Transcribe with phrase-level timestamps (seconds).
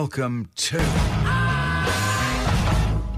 [0.00, 0.78] Welcome to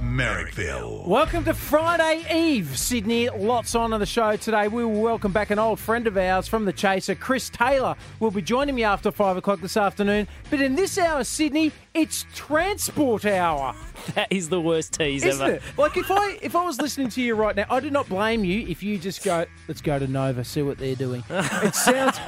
[0.01, 1.06] Merrickville.
[1.06, 3.29] Welcome to Friday Eve, Sydney.
[3.29, 4.67] Lots on on the show today.
[4.67, 7.97] We will welcome back an old friend of ours from the Chaser, Chris Taylor.
[8.19, 10.26] will be joining me after five o'clock this afternoon.
[10.48, 13.75] But in this hour, Sydney, it's Transport Hour.
[14.15, 15.54] That is the worst tease Isn't ever.
[15.57, 15.63] it?
[15.77, 18.45] Like if I if I was listening to you right now, I do not blame
[18.45, 21.23] you if you just go, let's go to Nova, see what they're doing.
[21.29, 22.19] It sounds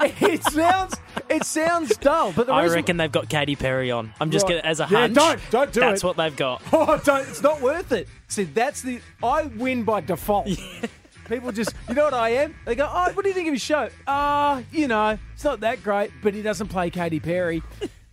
[0.00, 0.94] it sounds
[1.28, 4.12] it sounds dull, but the I reason- reckon they've got Katy Perry on.
[4.20, 4.62] I'm just Right.
[4.62, 5.14] gonna as a Yeah, hunch.
[5.14, 5.80] don't- don't do That's it.
[5.80, 6.62] That's what they've got.
[6.72, 7.28] Oh, don't!
[7.28, 8.08] It's not worth it.
[8.28, 10.48] See, that's the I win by default.
[11.28, 12.54] People just, you know what I am?
[12.64, 13.90] They go, oh, what do you think of his show?
[14.06, 17.62] Ah, you know, it's not that great, but he doesn't play Katy Perry.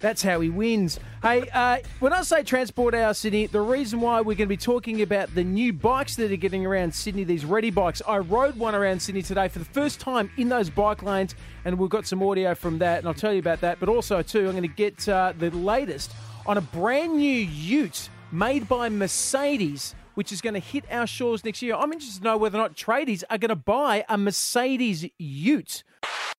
[0.06, 1.00] That's how he wins.
[1.24, 4.56] Hey, uh, when I say Transport Hour Sydney, the reason why we're going to be
[4.56, 8.04] talking about the new bikes that are getting around Sydney, these Reddy bikes.
[8.08, 11.34] I rode one around Sydney today for the first time in those bike lanes,
[11.66, 13.80] and we've got some audio from that, and I'll tell you about that.
[13.80, 16.14] But also, too, I'm going to get uh, the latest
[16.46, 21.44] on a brand new ute made by Mercedes, which is going to hit our shores
[21.44, 21.74] next year.
[21.74, 25.84] I'm interested to know whether or not tradies are going to buy a Mercedes ute.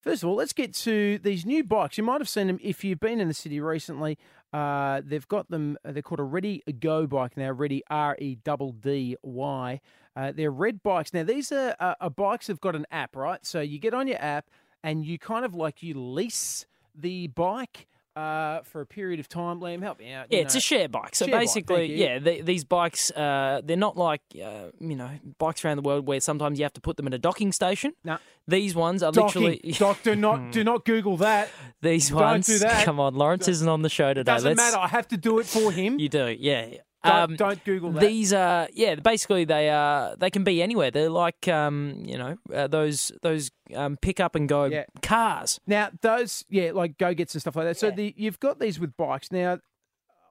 [0.01, 1.99] First of all, let's get to these new bikes.
[1.99, 4.19] You might have seen them if you've been in the city recently.
[4.53, 5.77] Uh, they've got them.
[5.85, 7.51] They're called a Reddy Go bike now.
[7.51, 9.81] Reddy R E double D Y.
[10.15, 11.13] Uh, they're red bikes.
[11.13, 13.45] Now these are, uh, are bikes that've got an app, right?
[13.45, 14.49] So you get on your app
[14.83, 19.61] and you kind of like you lease the bike uh, for a period of time.
[19.61, 20.27] Liam, help me out.
[20.31, 21.15] Yeah, you it's a share bike.
[21.15, 21.97] So Share basically, you.
[21.97, 26.07] yeah, the, these bikes, uh, they're not like, uh, you know, bikes around the world
[26.07, 27.93] where sometimes you have to put them in a docking station.
[28.05, 28.19] No.
[28.49, 29.43] These ones are Docking.
[29.43, 29.73] literally.
[29.73, 31.51] Doc, do not do not Google that.
[31.83, 32.47] these Don't ones.
[32.47, 32.85] do that.
[32.85, 34.33] Come on, Lawrence isn't on the show today.
[34.33, 34.79] Doesn't Let's, matter.
[34.79, 35.99] I have to do it for him.
[35.99, 36.69] You do, yeah.
[37.07, 38.01] Don't- don't Google that.
[38.01, 38.95] These are yeah.
[38.97, 40.91] Basically, they are they can be anywhere.
[40.91, 44.85] They're like um, you know uh, those those um, pick up and go Yeah.
[45.03, 45.61] cars.
[45.67, 47.77] Now those, yeah, like GoGets and stuff like that.
[47.79, 49.31] So the you've got these with bikes.
[49.33, 49.59] Now,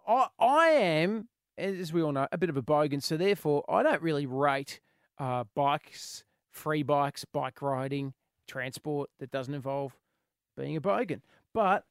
[0.07, 3.01] I I am, as we all know, a bit of a bogan.
[3.01, 4.79] So therefore, I don't really rate
[5.19, 8.13] uh, bikes, free bikes, bike riding,
[8.47, 9.95] transport that doesn't involve
[10.57, 11.21] being a bogan.
[11.53, 11.83] But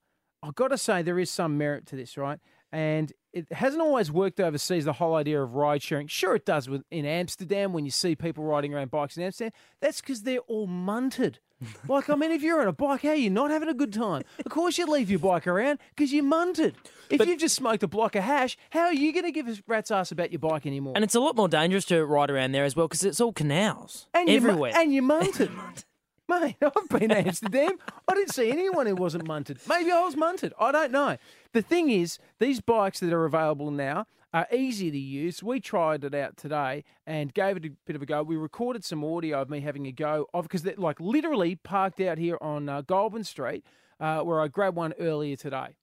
[0.43, 2.39] I've got to say there is some merit to this, right?
[2.71, 4.85] And it hasn't always worked overseas.
[4.85, 8.15] The whole idea of ride sharing, sure, it does with in Amsterdam when you see
[8.15, 9.53] people riding around bikes in Amsterdam.
[9.81, 11.37] That's because they're all munted.
[11.89, 13.93] Like, I mean, if you're on a bike, how are you not having a good
[13.93, 14.23] time?
[14.45, 16.75] Of course, you leave your bike around because you're munted.
[17.09, 19.57] If you've just smoked a block of hash, how are you going to give a
[19.67, 20.93] rat's ass about your bike anymore?
[20.95, 23.33] And it's a lot more dangerous to ride around there as well because it's all
[23.33, 24.73] canals And you're everywhere.
[24.75, 25.51] and you're munted.
[26.29, 27.73] Mate, I've been to Amsterdam.
[28.09, 29.67] I didn't see anyone who wasn't munted.
[29.69, 30.53] Maybe I was munted.
[30.59, 31.17] I don't know.
[31.53, 35.43] The thing is, these bikes that are available now are easy to use.
[35.43, 38.23] We tried it out today and gave it a bit of a go.
[38.23, 42.01] We recorded some audio of me having a go of because they're like literally parked
[42.01, 43.65] out here on uh, Goulburn Street,
[44.01, 45.77] uh, where I grabbed one earlier today.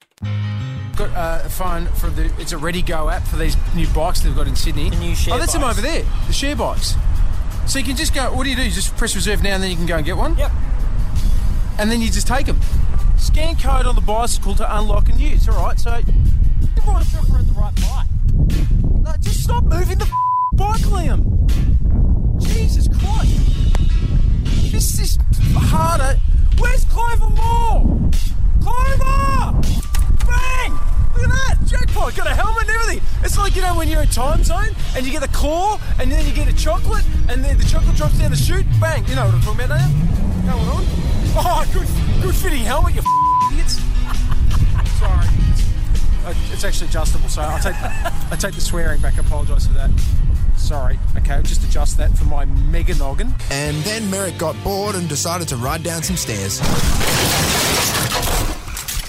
[0.96, 2.30] Got uh, a phone for the.
[2.38, 4.90] It's a Reddy Go app for these new bikes they've got in Sydney.
[4.90, 6.04] The new share Oh, that's them over there.
[6.26, 6.94] The share bikes.
[7.66, 8.32] So you can just go.
[8.34, 8.62] What do you do?
[8.62, 10.36] You just press reserve now, and then you can go and get one.
[10.36, 10.50] Yep.
[11.78, 12.60] And then you just take them.
[13.16, 15.48] Scan code on the bicycle to unlock and use.
[15.48, 15.78] All right.
[15.78, 18.06] So you're right we're at the right bike.
[19.02, 20.10] No, just stop moving the
[20.54, 21.22] bike, Liam.
[22.40, 23.52] Jesus Christ.
[24.72, 25.18] This is
[25.54, 26.18] harder.
[26.58, 28.10] Where's Clover Moore?
[28.60, 29.60] Clover!
[30.26, 30.91] Bang!
[31.14, 31.58] Look at that!
[31.66, 32.14] Jackpot!
[32.16, 33.00] Got a helmet and everything.
[33.22, 36.26] It's like, you know, when you're in Timezone and you get a claw and then
[36.26, 38.66] you get a chocolate and then the chocolate drops down the chute.
[38.80, 39.04] Bang!
[39.06, 39.94] You know what I'm talking about, you?
[40.48, 40.84] Going on.
[41.34, 41.88] Oh, good,
[42.22, 43.02] good fitting helmet, you
[43.52, 43.74] idiots.
[44.98, 45.26] Sorry.
[46.24, 49.14] Uh, It's actually adjustable, so I'll take I take the swearing back.
[49.16, 49.90] I apologise for that.
[50.56, 50.98] Sorry.
[51.16, 53.34] Okay, I'll just adjust that for my mega noggin.
[53.50, 56.60] And then Merrick got bored and decided to ride down some stairs.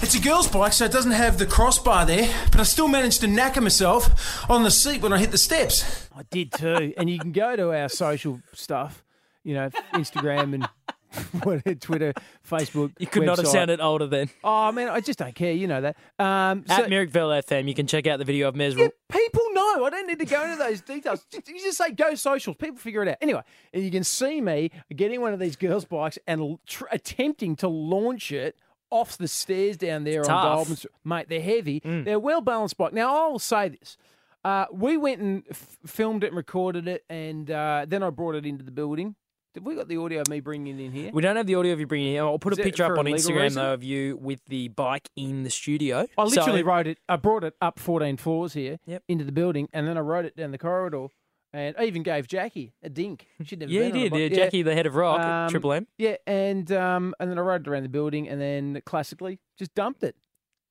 [0.04, 3.22] It's a girl's bike, so it doesn't have the crossbar there, but I still managed
[3.22, 6.10] to knacker myself on the seat when I hit the steps.
[6.14, 6.92] I did too.
[6.98, 9.02] and you can go to our social stuff,
[9.44, 10.68] you know, Instagram and
[11.80, 12.12] Twitter,
[12.46, 12.92] Facebook.
[12.98, 13.52] You could not have website.
[13.52, 14.28] sounded older then.
[14.44, 15.52] Oh, man, I just don't care.
[15.52, 15.96] You know that.
[16.18, 18.74] Um, so- At Merrickville FM, you can check out the video of Mes.
[18.76, 19.86] Yeah, people know.
[19.86, 21.24] I don't need to go into those details.
[21.32, 22.58] Just- You just say go socials.
[22.58, 23.16] People figure it out.
[23.22, 23.40] Anyway,
[23.72, 27.68] and you can see me getting one of these girls' bikes and tr- attempting to
[27.68, 28.58] launch it
[28.94, 30.44] off the stairs down there on Tough.
[30.44, 30.54] Mm.
[30.56, 30.92] Goulburn Street.
[31.04, 31.80] Mate, they're heavy.
[31.84, 32.92] They're a well balanced bike.
[32.92, 33.96] Now, I will say this.
[34.44, 38.34] Uh, we went and f- filmed it and recorded it, and uh, then I brought
[38.34, 39.16] it into the building.
[39.54, 41.10] Have we got the audio of me bringing it in here?
[41.14, 42.14] We don't have the audio of you bringing it in.
[42.16, 42.24] Here.
[42.24, 43.62] I'll put Is a picture up on Instagram reason?
[43.62, 46.06] though of you with the bike in the studio.
[46.18, 46.98] I literally So- wrote it.
[47.08, 49.04] I brought it up 14 floors here Yep.
[49.08, 51.06] into the building, and then I wrote it down the corridor.
[51.54, 53.28] And I even gave Jackie a dink.
[53.44, 54.32] She'd never Yeah, been you on a did.
[54.32, 55.86] Yeah, Jackie, the head of rock, Um, Triple M.
[55.96, 59.72] Yeah, and um, and then I rode it around the building, and then classically just
[59.74, 60.16] dumped it.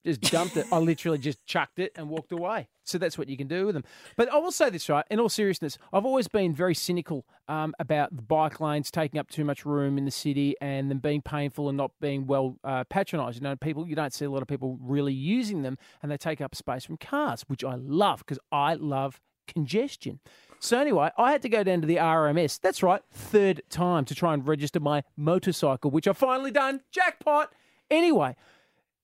[0.05, 0.67] Just dumped it.
[0.73, 2.67] I literally just chucked it and walked away.
[2.83, 3.85] So that's what you can do with them.
[4.17, 5.05] But I will say this, right?
[5.09, 9.29] In all seriousness, I've always been very cynical um, about the bike lanes taking up
[9.29, 12.83] too much room in the city and them being painful and not being well uh,
[12.89, 13.37] patronised.
[13.37, 16.17] You know, people you don't see a lot of people really using them, and they
[16.17, 20.19] take up space from cars, which I love because I love congestion.
[20.63, 22.57] So anyway, I had to go down to the RMS.
[22.61, 26.79] That's right, third time to try and register my motorcycle, which I've finally done.
[26.89, 27.53] Jackpot.
[27.91, 28.37] Anyway,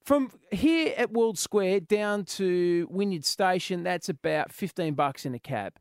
[0.05, 5.39] from here at World Square down to Wynyard Station, that's about 15 bucks in a
[5.39, 5.73] cab.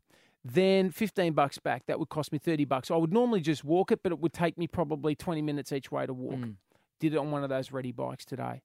[0.43, 1.85] Then 15 bucks back.
[1.85, 2.91] That would cost me 30 bucks.
[2.91, 5.89] I would normally just walk it, but it would take me probably 20 minutes each
[5.93, 6.39] way to walk.
[6.39, 6.55] Mm.
[6.99, 8.63] Did it on one of those Reddy bikes today.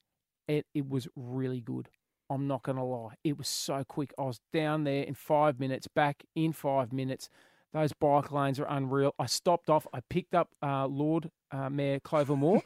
[0.49, 1.89] It, it was really good.
[2.31, 3.15] I'm not going to lie.
[3.23, 4.13] It was so quick.
[4.19, 7.29] I was down there in five minutes, back in five minutes.
[7.73, 9.15] Those bike lanes are unreal.
[9.19, 9.87] I stopped off.
[9.93, 12.63] I picked up uh, Lord uh, Mayor Clover Moore,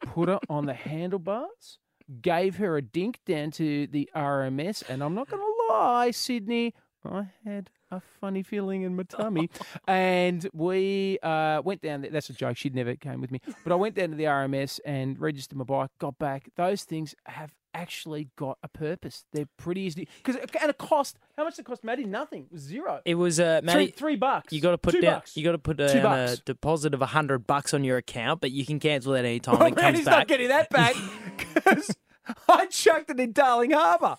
[0.00, 1.78] put her on the handlebars,
[2.20, 6.74] gave her a dink down to the RMS, and I'm not going to lie, Sydney,
[7.04, 9.50] I had a funny feeling in my tummy,
[9.86, 12.10] and we uh, went down there.
[12.10, 12.56] That's a joke.
[12.56, 15.64] She'd never came with me, but I went down to the RMS and registered my
[15.64, 15.90] bike.
[16.00, 16.48] Got back.
[16.56, 19.24] Those things have actually got a purpose.
[19.32, 21.18] They're pretty easy because and it cost.
[21.36, 22.04] How much did it cost, Maddie?
[22.04, 22.44] Nothing.
[22.44, 23.00] It was zero.
[23.04, 24.52] It was uh, three, three bucks.
[24.52, 25.14] You got to put Two down.
[25.14, 25.36] bucks.
[25.36, 28.50] You got to put down a deposit of a hundred bucks on your account, but
[28.50, 30.18] you can cancel that any time it man, comes he's back.
[30.18, 30.94] not getting that back
[31.54, 31.94] because
[32.48, 34.16] I chucked it in Darling Harbour.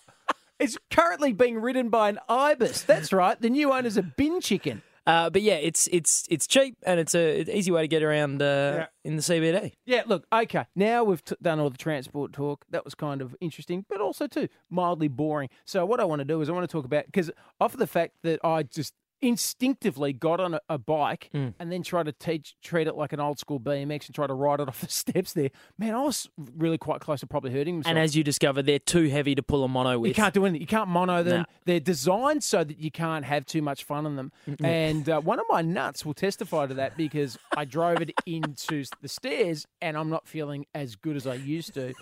[0.63, 2.83] It's currently being ridden by an ibis.
[2.83, 3.39] That's right.
[3.39, 4.81] The new owner's a bin chicken.
[5.05, 8.03] Uh, but yeah, it's it's it's cheap and it's a it's easy way to get
[8.03, 9.73] around uh, in the CBD.
[9.85, 10.65] Yeah, look, okay.
[10.75, 12.63] Now we've t- done all the transport talk.
[12.69, 15.49] That was kind of interesting, but also too mildly boring.
[15.65, 17.79] So what I want to do is I want to talk about because off of
[17.79, 18.93] the fact that I just
[19.23, 21.53] instinctively got on a, a bike Mm.
[21.59, 24.33] and then tried to teach treat it like an old school BMX and try to
[24.33, 25.49] ride it off the steps there.
[25.77, 27.89] Man, I was really quite close to probably hurting myself.
[27.89, 30.09] And as you discover, they're too heavy to pull a mono with.
[30.09, 30.61] You can't do anything.
[30.61, 31.39] You can't mono them.
[31.41, 31.45] No.
[31.65, 34.31] They're designed so that you can't have too much fun on them.
[34.63, 38.83] And uh, one of my nuts will testify to that because I drove it into
[39.01, 41.93] the stairs and I'm not feeling as good as I used to.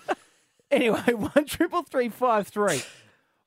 [0.70, 2.82] anyway, one triple three five three.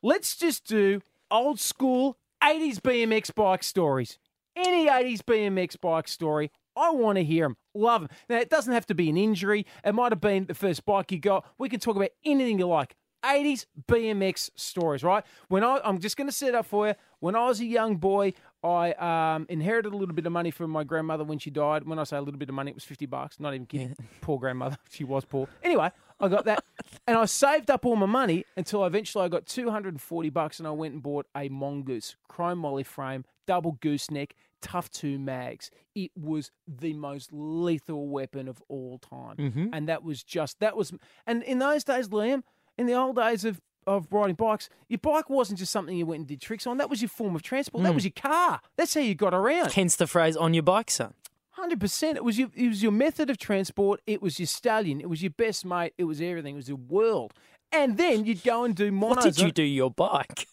[0.03, 1.01] Let's just do
[1.31, 4.19] old school 80s BMX bike stories.
[4.55, 6.51] Any 80s BMX bike story.
[6.77, 7.57] I want to hear them.
[7.75, 8.11] Love them.
[8.29, 9.65] Now, it doesn't have to be an injury.
[9.83, 11.47] It might have been the first bike you got.
[11.57, 12.97] We can talk about anything you like.
[13.25, 15.25] 80s BMX stories, right?
[15.49, 16.95] When I, I'm just going to set up for you.
[17.21, 18.93] When I was a young boy, I
[19.35, 21.87] um, inherited a little bit of money from my grandmother when she died.
[21.87, 23.39] When I say a little bit of money, it was 50 bucks.
[23.39, 23.95] Not even kidding.
[24.23, 24.79] Poor grandmother.
[24.91, 25.49] She was poor.
[25.63, 25.91] Anyway,
[26.21, 26.65] I got that.
[27.07, 30.71] and I saved up all my money until eventually I got 240 bucks and I
[30.71, 35.71] went and bought a Mongoose chromoly frame, double gooseneck, Tuff II mags.
[35.95, 39.37] It was the most lethal weapon of all time.
[39.75, 40.93] And that was just, that was,
[41.27, 42.43] and in those days, Liam,
[42.79, 46.21] in the old days of, of riding bikes, your bike wasn't just something you went
[46.21, 46.79] and did tricks on.
[46.79, 47.83] That was your form of transport.
[47.83, 47.95] That hmm.
[47.95, 48.61] was your car.
[48.77, 49.73] That's how you got around.
[49.73, 51.15] Hence the phrase "on your bike, son."
[51.51, 52.17] Hundred percent.
[52.17, 54.01] It was your it was your method of transport.
[54.07, 55.01] It was your stallion.
[55.01, 55.95] It was your best mate.
[55.97, 56.55] It was everything.
[56.55, 57.33] It was your world.
[57.73, 59.17] And then you'd go and do monos.
[59.17, 60.47] What did you do your bike?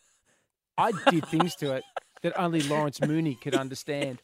[0.78, 1.84] I did things to it
[2.22, 4.20] that only Lawrence Mooney could understand.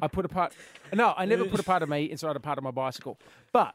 [0.00, 0.52] I put a part.
[0.92, 3.18] No, I never put a part of me inside a part of my bicycle.
[3.52, 3.74] But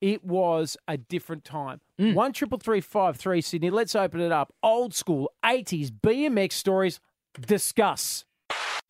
[0.00, 1.80] it was a different time.
[1.98, 2.14] Mm.
[2.14, 3.70] One triple three five three Sydney.
[3.70, 4.52] Let's open it up.
[4.62, 7.00] Old school eighties BMX stories.
[7.40, 8.24] Discuss.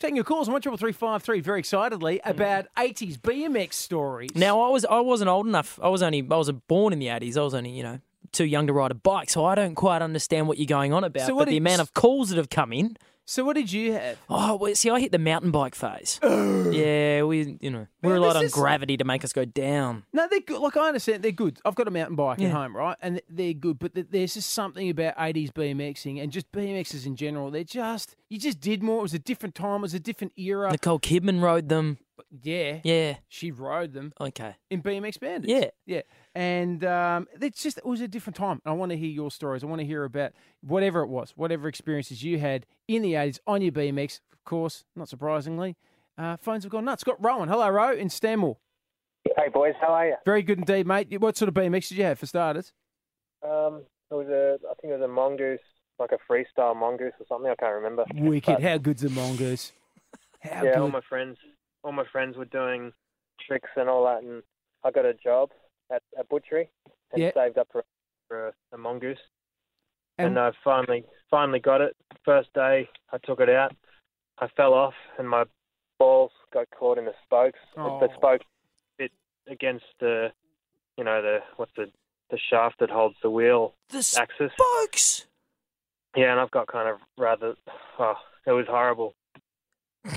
[0.01, 2.31] Taking your calls on one triple three five three very excitedly mm.
[2.31, 4.31] about eighties BMX stories.
[4.35, 5.79] Now I was I wasn't old enough.
[5.83, 7.37] I was only I was born in the eighties.
[7.37, 8.01] I was only you know
[8.33, 11.05] too young to ride a bike, so I don't quite understand what you're going on
[11.05, 11.27] about.
[11.27, 12.97] So what but the amount of calls that have come in.
[13.31, 14.17] So what did you have?
[14.31, 16.19] Oh, well, see, I hit the mountain bike phase.
[16.25, 19.45] yeah, we you know we Man, relied this on is- gravity to make us go
[19.45, 20.05] down.
[20.13, 20.61] No, they're good.
[20.61, 21.59] Like I understand, they're good.
[21.65, 22.49] I've got a mountain bike Yeah.
[22.49, 23.79] at home, right, and they're good.
[23.79, 27.51] But th- there's just something about '80s BMXing and just BMXs in general.
[27.51, 29.01] They're just you just did more.
[29.01, 29.81] It was a different time.
[29.81, 30.71] It was a different era.
[30.71, 31.99] Nicole Kidman rode them.
[32.43, 33.17] yeah, Yeah.
[33.29, 34.57] she rode them Okay.
[34.71, 35.53] in BMX Bandits.
[35.53, 35.71] Yeah.
[35.87, 36.01] yeah.
[36.39, 38.63] And um, it's just it was a different time.
[38.65, 39.65] I want to hear your stories.
[39.65, 43.41] I want to hear about whatever it was, whatever experiences you had in the '80s
[43.49, 44.21] on your BMX.
[44.33, 45.75] Of course, not surprisingly,
[46.17, 47.03] uh, phones have gone nuts.
[47.03, 47.49] Got Rowan.
[47.49, 48.57] Hello, Ro in Stanmore.
[49.37, 50.15] Hey boys, how are you?
[50.25, 51.21] Very good indeed, mate.
[51.21, 52.73] What sort of BMX did you have for starters?
[53.43, 55.59] Um, it was a, I think it was a mongoose,
[55.99, 57.51] like a freestyle mongoose or something.
[57.51, 58.05] I can't remember.
[58.15, 58.55] Wicked.
[58.55, 59.73] But, How good's a mongoose?
[60.43, 61.37] How yeah, all my friends,
[61.83, 62.93] all my friends were doing
[63.45, 64.45] tricks and all that, and
[64.85, 65.51] I got a job
[65.91, 66.71] at a butchery
[67.13, 67.31] and Yeah.
[67.35, 67.85] saved up for,
[68.29, 69.19] for a, a mongoose,
[70.19, 71.97] And- and, I finally, finally got it.
[72.25, 73.73] First day, I took it out.
[74.39, 75.45] I fell off, and my
[75.99, 77.59] balls got caught in the spokes.
[77.77, 77.99] Oh.
[78.01, 78.45] The spokes
[78.99, 79.13] bit
[79.49, 80.29] against the,
[80.97, 81.91] you know, the what's the
[82.31, 84.53] the shaft that holds the wheel The axis.
[84.53, 85.27] spokes.
[86.15, 87.55] Yeah, and I've got kind of rather.
[87.99, 88.15] Oh,
[88.47, 89.15] it was horrible.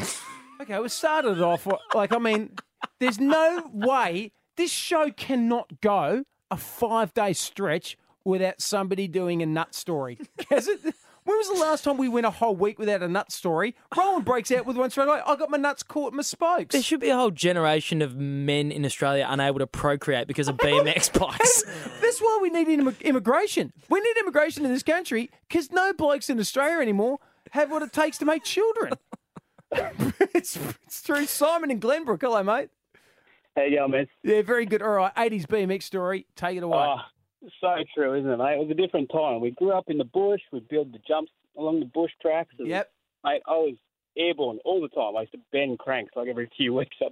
[0.61, 2.51] Okay, we started off like I mean,
[2.99, 9.45] there's no way this show cannot go a five day stretch without somebody doing a
[9.47, 10.19] nut story.
[10.51, 10.81] Has it?
[11.23, 13.75] When was the last time we went a whole week without a nut story?
[13.95, 15.21] Roland breaks out with one straight away.
[15.25, 16.73] I got my nuts caught in my spokes.
[16.73, 20.57] There should be a whole generation of men in Australia unable to procreate because of
[20.57, 21.63] BMX bikes.
[22.01, 23.73] That's why we need imm- immigration.
[23.89, 27.17] We need immigration in this country because no blokes in Australia anymore
[27.51, 28.93] have what it takes to make children.
[29.71, 31.25] it's, it's true.
[31.25, 32.21] Simon and Glenbrook.
[32.21, 32.69] Hello, mate.
[33.55, 34.07] How you going, man?
[34.23, 34.81] Yeah, very good.
[34.81, 36.25] All right, 80s BMX story.
[36.35, 36.77] Take it away.
[36.77, 36.97] Oh,
[37.59, 38.55] so true, isn't it, mate?
[38.55, 39.41] It was a different time.
[39.41, 40.41] We grew up in the bush.
[40.51, 42.53] We built the jumps along the bush tracks.
[42.59, 42.91] and, yep.
[43.23, 43.75] Mate, I was
[44.17, 45.17] airborne all the time.
[45.17, 46.95] I used to bend cranks like every few weeks.
[47.01, 47.11] I'd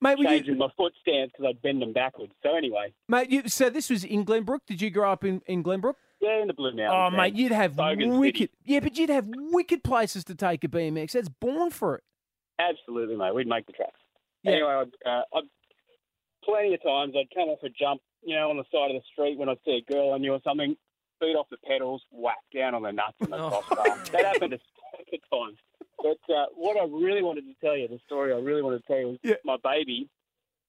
[0.00, 2.32] Mate, changing you, my foot stance because I'd bend them backwards.
[2.42, 4.60] So anyway, mate you, so this was in Glenbrook.
[4.66, 5.94] Did you grow up in, in Glenbrook?
[6.20, 6.90] yeah, in the Blue Mountains.
[6.94, 7.32] Oh, man.
[7.32, 8.10] mate, you'd have Bogan City.
[8.10, 8.50] wicked.
[8.64, 11.12] Yeah, but you'd have wicked places to take a BMX.
[11.12, 12.04] That's born for it.
[12.58, 13.34] Absolutely, mate.
[13.34, 13.98] We'd make the tracks.
[14.42, 14.52] Yeah.
[14.52, 15.44] Anyway, I'd, uh, I'd,
[16.50, 19.06] plenty of times I'd come off a jump, you know, on the side of the
[19.12, 20.76] street when I'd see a girl I knew or something,
[21.20, 23.62] feet off the pedals, whack down on the nuts and the Oh.
[23.62, 23.98] crossbar.
[24.12, 25.58] that happened a stack of times.
[26.02, 28.86] But uh, what I really wanted to tell you, the story I really wanted to
[28.86, 29.34] tell you was Yeah.
[29.44, 30.08] my baby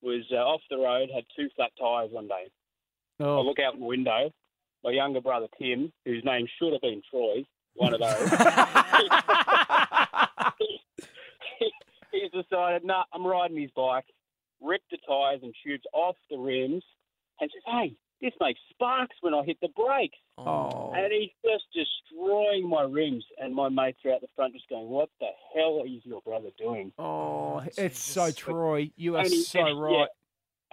[0.01, 2.47] was uh, off the road, had two flat tyres one day.
[3.19, 4.31] I Oh, look out the window,
[4.83, 7.45] my younger brother Tim, whose name should have been Troy,
[7.75, 8.29] one of those.
[12.11, 14.05] he's decided, nah, I'm riding his bike,
[14.61, 16.83] ripped the tyres and tubes off the rims,
[17.39, 20.17] and says, hey, this makes sparks when I hit the brakes.
[20.37, 20.91] oh.
[20.95, 23.23] And he's just destroying my rims.
[23.39, 26.49] And my mates are out the front just going, what the hell is your brother
[26.57, 26.91] doing?
[26.99, 28.91] Oh, it's so Troy.
[28.95, 29.91] You are he- so and- right.
[29.93, 30.05] yeah.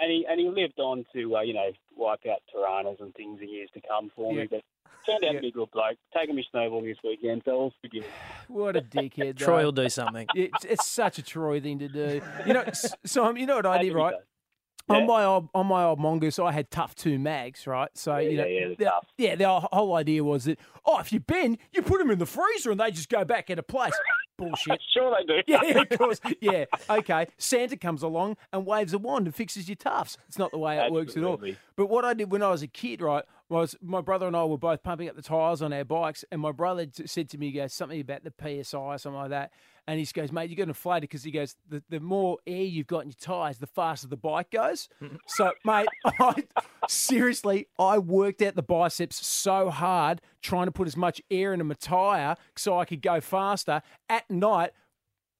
[0.00, 3.40] And he and he lived on to uh, you know wipe out Toranas and things
[3.42, 4.42] in years to come for Yeah.
[4.42, 4.48] me.
[4.48, 4.60] But
[5.06, 5.32] turned out Yeah.
[5.32, 5.96] to be a good bloke.
[6.16, 8.08] Taking me snowballing this weekend, so all forgiven.
[8.48, 9.36] What a dickhead.
[9.38, 10.26] Troy will do something.
[10.34, 12.20] It's, it's such a Troy thing to do.
[12.46, 14.14] You know, s- so you know what I did, right?
[14.14, 14.96] Yeah.
[14.96, 17.90] On my old on my old mongoose, I had Tuff II mags, right?
[17.94, 19.06] So Yeah, you know, yeah, yeah, the, tough.
[19.18, 22.18] yeah, the whole- whole idea was that oh, if you bend, you put them in
[22.18, 23.92] the freezer and they just go back into place.
[24.38, 24.80] Bullshit.
[24.94, 25.42] Sure they do.
[25.46, 26.20] Yeah, yeah, of course.
[26.40, 27.26] Yeah, okay.
[27.36, 30.16] Santa comes along and waves a wand and fixes your Tuffs.
[30.26, 31.38] It's not the way it works at all.
[31.76, 34.44] But what I did when I was a kid, right, was my brother and I
[34.44, 37.38] were both pumping up the tyres on our bikes, and my brother t- said to
[37.38, 39.52] me, he goes, something about the PSI or something like that.
[39.86, 42.36] And he goes, mate, you're going to inflate it because he goes, the, the more
[42.46, 44.90] air you've got in your tyres, the faster the bike goes.
[45.26, 45.88] so, mate,
[46.20, 46.44] I,
[46.88, 51.64] seriously, I worked out the biceps so hard trying to put as much air into
[51.64, 53.80] my tyre so I could go faster.
[54.10, 54.72] At night,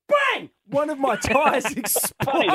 [0.08, 0.50] bang!
[0.66, 2.50] One of my tyres exploded.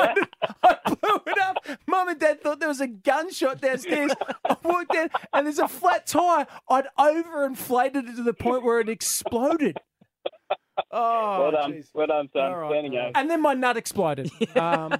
[0.62, 1.56] I blew it up.
[1.86, 4.12] Mum and Dad thought there was a gunshot downstairs.
[4.44, 6.46] I walked in and there's a flat tyre.
[6.68, 9.78] I'd overinflated it to the point where it exploded.
[10.90, 11.86] Oh, well done, jeez.
[11.94, 12.42] well done, son.
[12.42, 12.70] All right.
[12.72, 13.12] Standing out.
[13.14, 14.30] And then my nut exploded.
[14.56, 14.94] Um,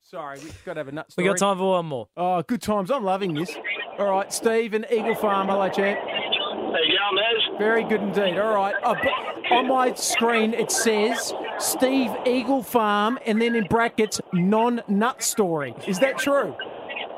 [0.00, 1.24] sorry, we've got to have a nut story.
[1.28, 1.38] We story.
[1.38, 2.08] got time for one more.
[2.16, 2.90] Oh, good times.
[2.90, 3.54] I'm loving this.
[3.98, 5.48] All right, Steve and Eagle Farm.
[5.48, 5.98] Hello, champ.
[6.04, 7.41] There you go, Mez.
[7.58, 8.38] Very good indeed.
[8.38, 8.74] All right.
[8.82, 14.82] Uh, but on my screen, it says Steve Eagle Farm and then in brackets, non
[14.88, 15.74] nut story.
[15.86, 16.54] Is that true?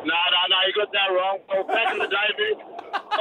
[0.04, 1.38] No, no, no, you got that wrong.
[1.48, 2.28] Well, back in the day,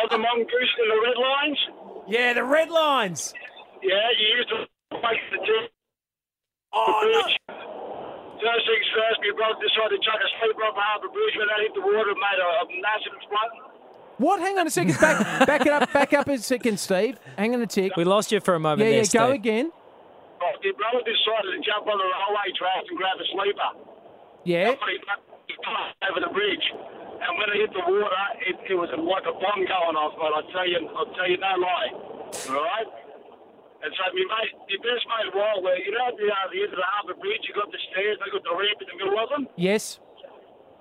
[0.03, 1.60] of the mongoose and the red lines,
[2.08, 3.34] Yeah, the red lines.
[3.82, 4.58] yeah, you used to
[4.91, 5.72] make the tip.
[6.74, 7.24] Oh, no.
[7.24, 7.38] bridge.
[8.43, 11.63] First things first, my brother decided to chuck a sleeper off Harbour Bridge when they
[11.63, 13.73] hit the water and made a, a massive explosion.
[14.17, 14.39] What?
[14.39, 15.00] Hang on a second.
[15.00, 15.91] Back, back it up.
[15.93, 17.20] Back up a second, Steve.
[17.38, 17.96] Hang on a tick.
[17.98, 19.27] We lost you for a moment Yeah, there, yeah.
[19.27, 19.72] Go again.
[20.39, 23.70] Well, my brother decided to jump on the railway tracks and grab a sleeper.
[24.43, 24.75] Yeah.
[24.75, 25.55] But he
[26.10, 26.65] over the bridge.
[27.24, 30.13] And when it hit the water, it, it was like a bomb going off.
[30.20, 31.91] But I'll tell you, I'll tell you no lie.
[32.51, 32.89] All right?
[33.84, 36.60] And so my mate, my best mate, Wall, where you know at the, uh, the
[36.63, 38.98] end of the harbour bridge, you got the stairs, they got the ramp in the
[39.00, 39.43] middle of them.
[39.55, 40.00] Yes.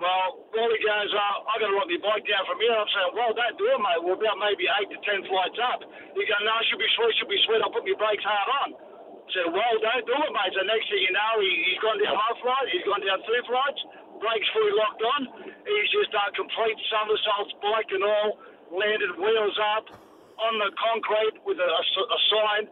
[0.02, 2.75] Well, Wally goes, uh, I got to ride my bike down from here.
[2.75, 4.02] I'm saying, well, don't do it, mate.
[4.02, 5.87] We're about maybe eight to ten flights up.
[5.87, 7.62] He goes, no, should be sweet, should be sweet.
[7.62, 8.68] I'll put my brakes hard on.
[8.75, 10.52] I said, well, don't do it, mate.
[10.59, 13.42] So next thing you know, he, he's gone down one flight, he's gone down two
[13.47, 13.80] flights,
[14.18, 15.21] brakes fully locked on.
[15.71, 18.42] He's just done complete somersaults, bike and all,
[18.75, 19.87] landed wheels up
[20.42, 21.71] on the concrete with a
[22.35, 22.66] sign,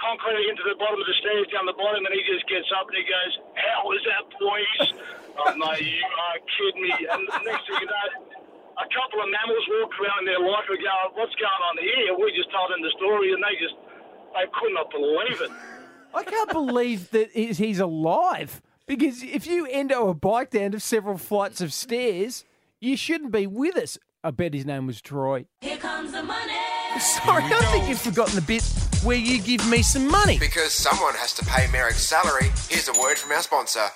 [0.00, 2.86] concrete into the bottom of the stairs down the bottom, and he just gets up
[2.88, 4.82] and he goes, "How is that, boys?"
[5.38, 6.94] oh no, you are kidding me!
[7.10, 8.08] And the next thing you know,
[8.78, 12.32] a couple of mammals walk around there like we go, "What's going on here?" We
[12.34, 13.76] just told them the story, and they just
[14.34, 15.52] they could not believe it.
[16.14, 18.62] I can't believe that he's he's alive.
[18.86, 22.44] Because if you endo a bike down to several flights of stairs,
[22.80, 23.96] you shouldn't be with us.
[24.22, 25.46] I bet his name was Troy.
[25.62, 26.52] Here comes the money.
[27.00, 28.62] Sorry, I think you've forgotten the bit
[29.04, 30.38] where you give me some money.
[30.38, 33.86] Because someone has to pay Merrick's salary, here's a word from our sponsor.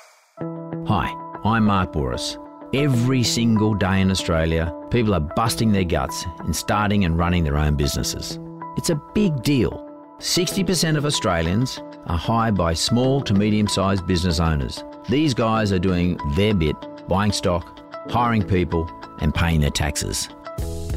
[0.86, 1.12] Hi,
[1.44, 2.36] I'm Mark Bouris.
[2.74, 7.56] Every single day in Australia, people are busting their guts in starting and running their
[7.56, 8.38] own businesses.
[8.76, 9.84] It's a big deal.
[10.18, 14.84] 60% of Australians are hired by small to medium sized business owners.
[15.08, 16.76] These guys are doing their bit,
[17.08, 20.28] buying stock, hiring people, and paying their taxes.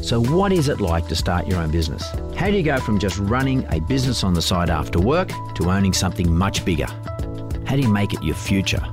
[0.01, 2.03] So, what is it like to start your own business?
[2.35, 5.69] How do you go from just running a business on the side after work to
[5.69, 6.87] owning something much bigger?
[7.67, 8.83] How do you make it your future?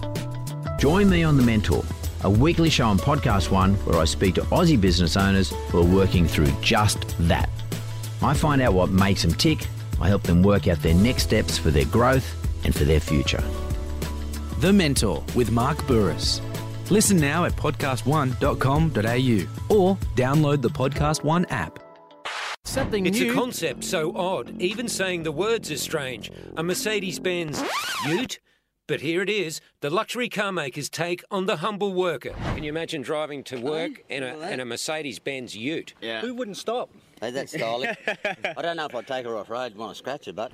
[0.79, 1.83] Join me on The Mentor,
[2.25, 5.97] a weekly show on Podcast One where I speak to Aussie business owners who are
[5.97, 7.49] working through just that.
[8.23, 9.67] I find out what makes them tick,
[10.01, 13.43] I help them work out their next steps for their growth and for their future.
[14.61, 16.43] The Mentor with Mark Bouris.
[16.91, 21.79] Listen now at podcast1.com.au or download the Podcast One app.
[22.65, 23.33] Something It's new.
[23.33, 26.31] a concept so odd, even saying the words is strange.
[26.57, 27.63] A Mercedes Benz
[28.07, 28.39] Ute?
[28.87, 32.31] But here it is, the luxury car maker's take on the humble worker.
[32.55, 35.93] Can you imagine driving to work in a, in a Mercedes Benz Ute?
[36.01, 36.23] Yeah.
[36.23, 36.89] Who wouldn't stop?
[37.21, 37.97] Hey, that's stylish.
[38.07, 40.53] I don't know if I'd take her off road and want to scratch her, but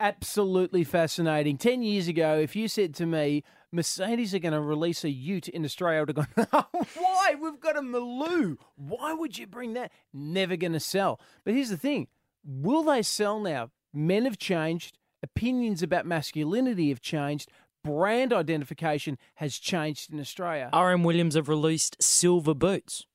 [0.00, 1.56] Absolutely fascinating.
[1.56, 5.48] Ten years ago, if you said to me, Mercedes are going to release a Ute
[5.48, 6.28] in Australia, have gone,
[6.94, 7.34] why?
[7.40, 8.58] We've got a Maloo.
[8.76, 9.90] Why would you bring that?
[10.12, 11.18] Never going to sell.
[11.44, 12.08] But here's the thing
[12.44, 13.70] will they sell now?
[13.94, 17.50] Men have changed, opinions about masculinity have changed,
[17.82, 20.70] brand identification has changed in Australia.
[20.74, 23.06] RM Williams have released silver boots.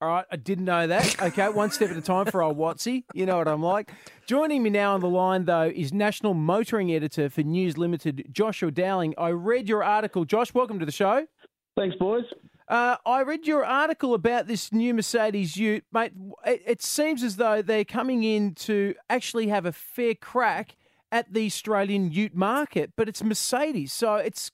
[0.00, 1.20] All right, I didn't know that.
[1.20, 3.02] Okay, one step at a time for old Watsy.
[3.14, 3.90] You know what I'm like.
[4.26, 8.70] Joining me now on the line, though, is National Motoring Editor for News Limited, Joshua
[8.70, 9.14] Dowling.
[9.18, 10.24] I read your article.
[10.24, 11.26] Josh, welcome to the show.
[11.76, 12.22] Thanks, boys.
[12.68, 16.12] Uh, I read your article about this new Mercedes Ute, mate.
[16.46, 20.76] It, it seems as though they're coming in to actually have a fair crack
[21.10, 24.52] at the Australian Ute market, but it's Mercedes, so it's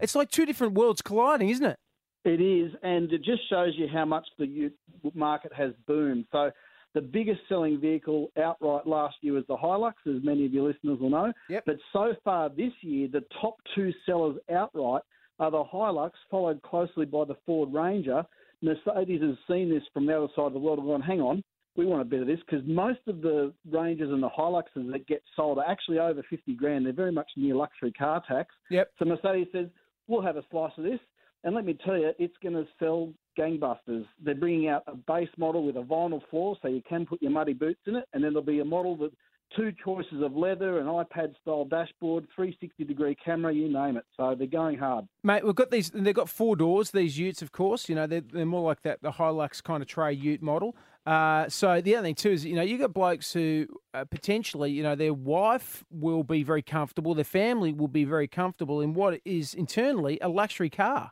[0.00, 1.78] it's like two different worlds colliding, isn't it?
[2.24, 4.70] It is, and it just shows you how much the
[5.14, 6.26] market has boomed.
[6.30, 6.50] So,
[6.94, 11.00] the biggest selling vehicle outright last year was the Hilux, as many of your listeners
[11.00, 11.32] will know.
[11.48, 11.64] Yep.
[11.64, 15.02] But so far this year, the top two sellers outright
[15.38, 18.24] are the Hilux, followed closely by the Ford Ranger.
[18.60, 21.42] Mercedes has seen this from the other side of the world and gone, hang on,
[21.76, 25.06] we want a bit of this because most of the Rangers and the Hiluxes that
[25.06, 26.84] get sold are actually over 50 grand.
[26.84, 28.54] They're very much near luxury car tax.
[28.70, 28.90] Yep.
[28.98, 29.66] So Mercedes says,
[30.06, 31.00] we'll have a slice of this.
[31.44, 34.06] And let me tell you, it's going to sell gangbusters.
[34.22, 37.30] They're bringing out a base model with a vinyl floor so you can put your
[37.30, 38.04] muddy boots in it.
[38.12, 39.12] And then there'll be a model with
[39.56, 44.04] two choices of leather, an iPad style dashboard, 360 degree camera, you name it.
[44.16, 45.06] So they're going hard.
[45.24, 45.90] Mate, we've got these.
[45.90, 46.90] They've got four doors.
[46.90, 47.88] These Utes, of course.
[47.88, 50.76] You know, they're, they're more like that the Hilux kind of tray Ute model.
[51.04, 54.70] Uh, so the other thing too is, you know, you got blokes who uh, potentially,
[54.70, 58.94] you know, their wife will be very comfortable, their family will be very comfortable in
[58.94, 61.10] what is internally a luxury car.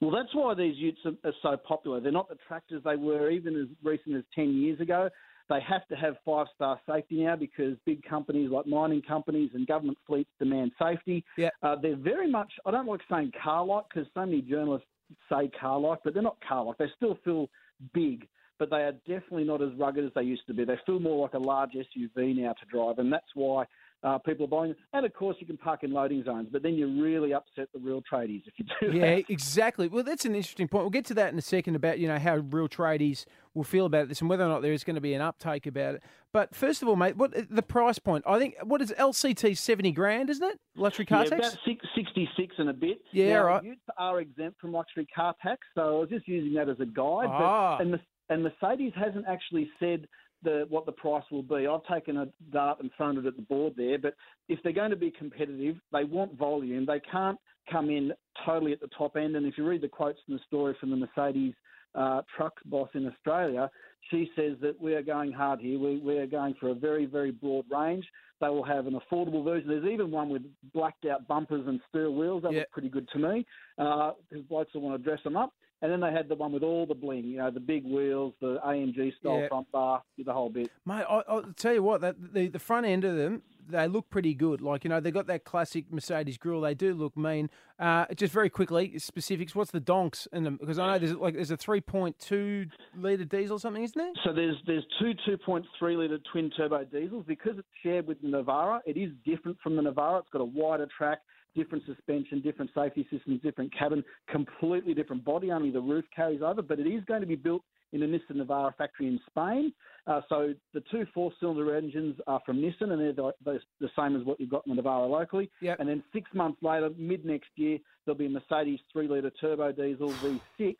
[0.00, 2.00] Well, that's why these utes are, are so popular.
[2.00, 5.08] They're not the tractors they were even as recent as 10 years ago.
[5.48, 9.66] They have to have five star safety now because big companies like mining companies and
[9.66, 11.24] government fleets demand safety.
[11.38, 11.48] Yeah.
[11.62, 14.86] Uh, they're very much, I don't like saying car like because so many journalists
[15.30, 16.76] say car like, but they're not car like.
[16.76, 17.48] They still feel
[17.94, 20.66] big, but they are definitely not as rugged as they used to be.
[20.66, 23.64] They feel more like a large SUV now to drive, and that's why
[24.04, 24.76] uh, people are buying them.
[24.92, 27.80] And of course, you can park in loading zones, but then you really upset the
[27.80, 29.24] real tradies if you do Yeah, that.
[29.28, 29.88] exactly.
[29.88, 30.84] Well, that's an interesting point.
[30.84, 33.86] We'll get to that in a second about you know how real tradies will feel
[33.86, 36.02] about this and whether or not there is going to be an uptake about it.
[36.32, 38.24] But first of all, mate, what the price point?
[38.26, 40.58] I think what is LCT seventy grand, isn't it?
[40.76, 41.48] Luxury car yeah, tax.
[41.48, 42.98] about six, 66 and a bit.
[43.12, 43.64] Yeah, now, right.
[43.64, 46.86] Utes are exempt from luxury car tax, so I was just using that as a
[46.86, 47.28] guide.
[47.30, 47.76] Ah.
[47.78, 50.06] But, and, Mer- and Mercedes hasn't actually said
[50.42, 51.66] the, what the price will be.
[51.66, 54.14] I've taken a dart and thrown it at the board there, but
[54.48, 56.86] if they're going to be competitive, they want volume.
[56.86, 57.38] They can't
[57.70, 58.12] come in
[58.46, 59.36] totally at the top end.
[59.36, 61.54] And if you read the quotes in the story from the Mercedes
[61.94, 63.70] uh, trucks boss in Australia,
[64.10, 65.78] she says that we are going hard here.
[65.78, 68.06] We, we are going for a very, very broad range.
[68.40, 69.68] They will have an affordable version.
[69.68, 72.42] There's even one with blacked out bumpers and steel wheels.
[72.44, 72.58] That Yeah.
[72.60, 73.44] looks pretty good to me
[73.76, 75.52] because blokes will want to dress them up.
[75.80, 78.34] And then they had the one with all the bling, you know, the big wheels,
[78.40, 79.48] the AMG style Yeah.
[79.48, 80.70] front bar, the whole bit.
[80.84, 84.10] Mate, I, I'll tell you what, that the, the front end of them, they look
[84.10, 84.60] pretty good.
[84.60, 86.62] Like, you know, they got that classic Mercedes grille.
[86.62, 87.48] They do look mean.
[87.78, 89.54] Uh, just very quickly, specifics.
[89.54, 90.56] What's the donks in them?
[90.58, 94.10] Because I know there's like there's a 3.2 litre diesel or something, isn't there?
[94.24, 95.12] So there's there's two
[95.46, 95.64] 2.3
[95.96, 98.80] litre twin turbo diesels because it's shared with the Navara.
[98.86, 100.20] It is different from the Navara.
[100.20, 101.18] It's got a wider track,
[101.54, 105.50] different suspension, different safety systems, different cabin, completely different body.
[105.50, 108.36] Only the roof carries over, but it is going to be built in a Nissan
[108.36, 109.72] Navara factory in Spain.
[110.06, 114.16] Uh, so the two four-cylinder engines are from Nissan, and they're the, the, the same
[114.16, 115.50] as what you've got in the Navara locally.
[115.60, 115.80] Yep.
[115.80, 120.12] And then six months later, mid next year, there'll be a Mercedes three-litre turbo diesel
[120.12, 120.76] V6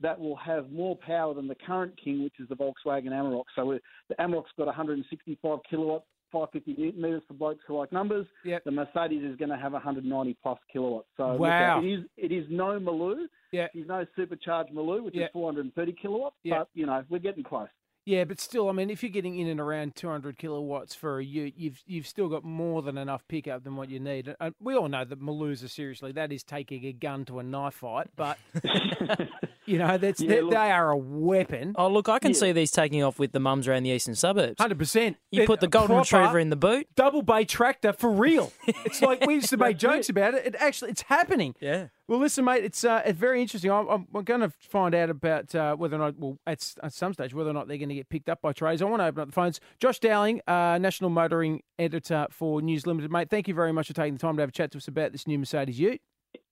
[0.00, 3.44] that will have more power than the current King, which is the Volkswagen Amarok.
[3.54, 6.06] So we're- the Amarok's got 165 kilowatts,
[6.40, 8.26] 550 newton meters for blokes who like numbers.
[8.44, 8.64] Yep.
[8.64, 11.08] The Mercedes is going to have 190 plus kilowatts.
[11.16, 11.80] So Wow.
[11.82, 13.26] it is it is no Maloo.
[13.52, 13.68] Yeah.
[13.72, 15.24] She's no supercharged Maloo, which Yeah.
[15.26, 16.36] is 430 kilowatts.
[16.42, 16.58] Yeah.
[16.60, 17.68] But you know we're getting close.
[18.08, 21.24] Yeah, but still, I mean, if you're getting in and around 200 kilowatts for a
[21.24, 24.32] Ute, you've you've still got more than enough pickup than what you need.
[24.38, 27.74] And we all know that Malusa, seriously, that is taking a gun to a knife
[27.74, 28.06] fight.
[28.14, 28.38] But
[29.66, 31.74] you know, that's Yeah, they, look- they are a weapon.
[31.76, 32.36] Oh, look, I can Yeah.
[32.38, 34.54] see these taking off with the mums around the eastern suburbs.
[34.60, 35.16] Hundred percent.
[35.32, 36.86] You put the golden retriever in the boot.
[36.94, 38.52] Double bay tractor for real.
[38.84, 40.46] It's like we used to make jokes about it.
[40.46, 41.56] It actually, it's happening.
[41.60, 41.88] Yeah.
[42.08, 42.64] Well, listen, mate.
[42.64, 43.68] It's uh, it's very interesting.
[43.70, 47.12] I'm, I'm, going to find out about uh, whether or not, well, at, at some
[47.12, 48.80] stage, whether or not they're going to get picked up by trades.
[48.80, 49.58] I want to open up the phones.
[49.80, 53.28] Josh Dowling, uh, national motoring editor for News Limited, mate.
[53.28, 55.10] Thank you very much for taking the time to have a chat to us about
[55.10, 56.00] this new Mercedes Ute.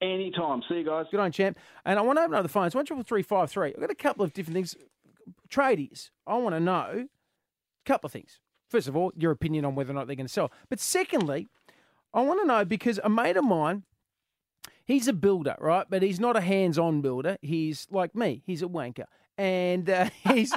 [0.03, 0.63] Anytime.
[0.69, 1.07] See you guys.
[1.13, 1.57] Good on, champ.
[1.85, 2.75] And I want to open up the phones.
[2.75, 3.69] One triple three five three.
[3.75, 4.75] I've got a couple of different things.
[5.49, 6.11] Tradies.
[6.27, 8.41] I want to know a couple of things.
[8.69, 10.51] First of all, your opinion on whether or not they're going to sell.
[10.69, 11.47] But secondly,
[12.13, 13.85] I want to know because a mate of mine,
[14.85, 15.87] he's a builder, right?
[15.89, 17.39] But he's not a hands-on builder.
[17.43, 18.43] He's like me.
[18.47, 20.53] He's a wanker, and uh, he's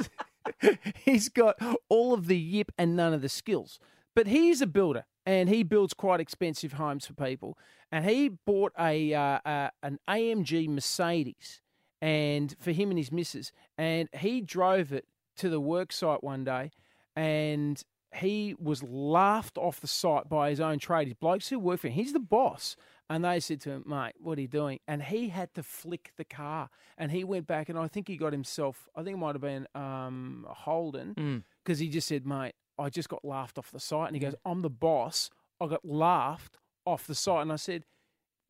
[1.06, 1.56] he's got
[1.90, 3.80] all of the yip and none of the skills.
[4.16, 7.58] But he's a builder, and he builds quite expensive homes for people.
[7.92, 11.62] And he bought a uh, uh, an AMG Mercedes,
[12.02, 15.06] and for him and his missus, and he drove it
[15.38, 16.72] to the work site one day,
[17.16, 17.82] and
[18.16, 21.08] he was laughed off the site by his own trade.
[21.08, 22.76] His blokes who work for him, he's the boss.
[23.10, 24.80] And they said to him, mate, what are you doing?
[24.88, 26.70] And he had to flick the car.
[26.98, 29.41] And he went back and I think he got himself, I think it might have
[29.41, 31.43] been um, Holden, Mm.
[31.63, 34.08] because he just said, mate, I just got laughed off the site.
[34.08, 35.30] And he goes, I'm the boss.
[35.62, 37.43] I got laughed off the site.
[37.43, 37.86] And I said,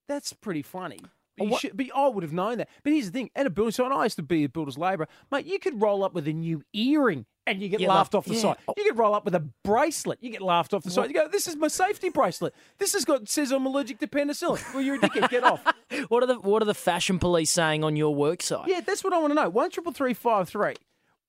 [0.07, 0.99] that's pretty funny.
[1.37, 2.69] But, you should, but I would have known that.
[2.83, 4.75] But here's the thing: at a building site, and I used to be a builder's
[4.75, 5.45] labourer, mate.
[5.45, 8.25] You could roll up with a new earring and you get Yeah, laughed like- off
[8.25, 8.41] the yeah.
[8.41, 8.57] site.
[8.67, 8.73] Oh.
[8.77, 11.09] You could roll up with a bracelet, you get laughed off the site.
[11.09, 12.53] You go, "This is my safety bracelet.
[12.77, 15.29] This has got says I'm allergic to penicillin." Well, you're a dickhead.
[15.29, 15.61] Get off.
[16.09, 18.67] What are the what are the fashion police saying on your work site?
[18.67, 19.47] Yeah, that's what I want to know.
[19.49, 20.75] One triple three five three.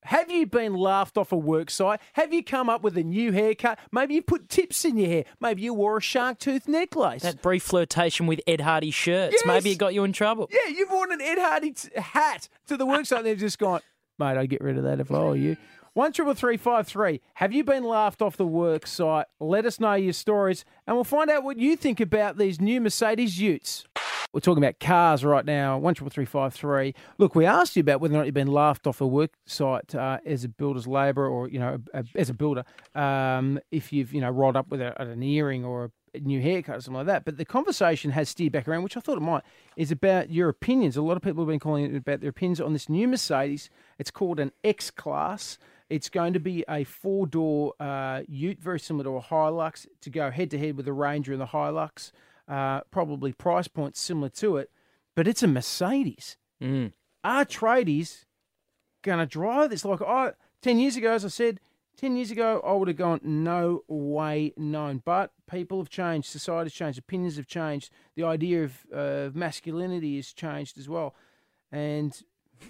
[0.03, 1.99] Have you been laughed off a work site?
[2.13, 3.77] Have you come up with a new haircut?
[3.91, 5.23] Maybe you put tips in your hair.
[5.41, 7.23] Maybe you wore a shark tooth necklace.
[7.23, 9.33] That brief flirtation with Ed Hardy shirts.
[9.37, 9.45] Yes.
[9.45, 10.49] Maybe it got you in trouble.
[10.51, 13.59] Yeah, you've worn an Ed Hardy t- hat to the work site and they've just
[13.59, 13.81] gone,
[14.17, 15.57] mate, I'd get rid of that if I were you.
[15.93, 17.21] One triple three five three.
[17.35, 19.25] Have you been laughed off the work site?
[19.39, 22.79] Let us know your stories and we'll find out what you think about these new
[22.79, 23.85] Mercedes Utes.
[24.31, 25.79] We're talking about cars right now.
[25.79, 26.93] One triple three five three.
[27.17, 29.95] Look, we asked you about whether or not you've been laughed off a work site
[29.95, 32.63] uh, as a builder's labourer or you know a, as a builder.
[32.93, 36.77] Um, if you've you know rolled up with a, an earring or a new haircut
[36.77, 37.25] or something like that.
[37.25, 39.43] But the conversation has steered back around, which I thought it might,
[39.75, 40.97] is about your opinions.
[40.97, 43.69] A lot of people have been calling it about their opinions on this new Mercedes.
[43.97, 45.57] It's called an X Class.
[45.89, 50.09] It's going to be a four door uh, Ute, very similar to a Hilux, to
[50.09, 52.11] go head to head with the Ranger and the Hilux.
[52.47, 54.71] Uh, probably price points similar to it,
[55.15, 56.37] but it's a Mercedes.
[56.61, 56.93] Mm.
[57.23, 58.25] Are tradies
[59.03, 59.85] going to drive this?
[59.85, 61.59] Like I, 10 years ago, as I said,
[61.97, 65.01] 10 years ago, I would have gone, no way known.
[65.03, 70.31] But people have changed, society's changed, opinions have changed, the idea of uh, masculinity has
[70.31, 71.13] changed as well.
[71.71, 72.19] And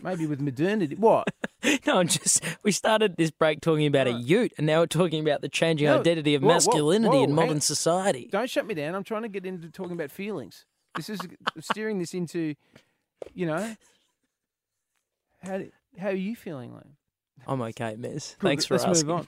[0.04, 1.28] maybe with modernity, what?
[1.86, 5.20] No, I'm just we started this break talking about a Ute, and now we're talking
[5.22, 8.30] about the changing No, identity of whoa, whoa, masculinity whoa, in modern society.
[8.32, 8.96] Don't shut me down.
[8.96, 10.66] I'm trying to get into talking about feelings.
[10.96, 11.20] This is
[11.60, 12.56] steering this into,
[13.34, 13.76] you know,
[15.44, 16.92] how, do- how are you feeling, Liam?
[17.48, 18.36] I'm okay, Miz.
[18.40, 19.08] Good, Thanks for Let's asking.
[19.08, 19.28] move on.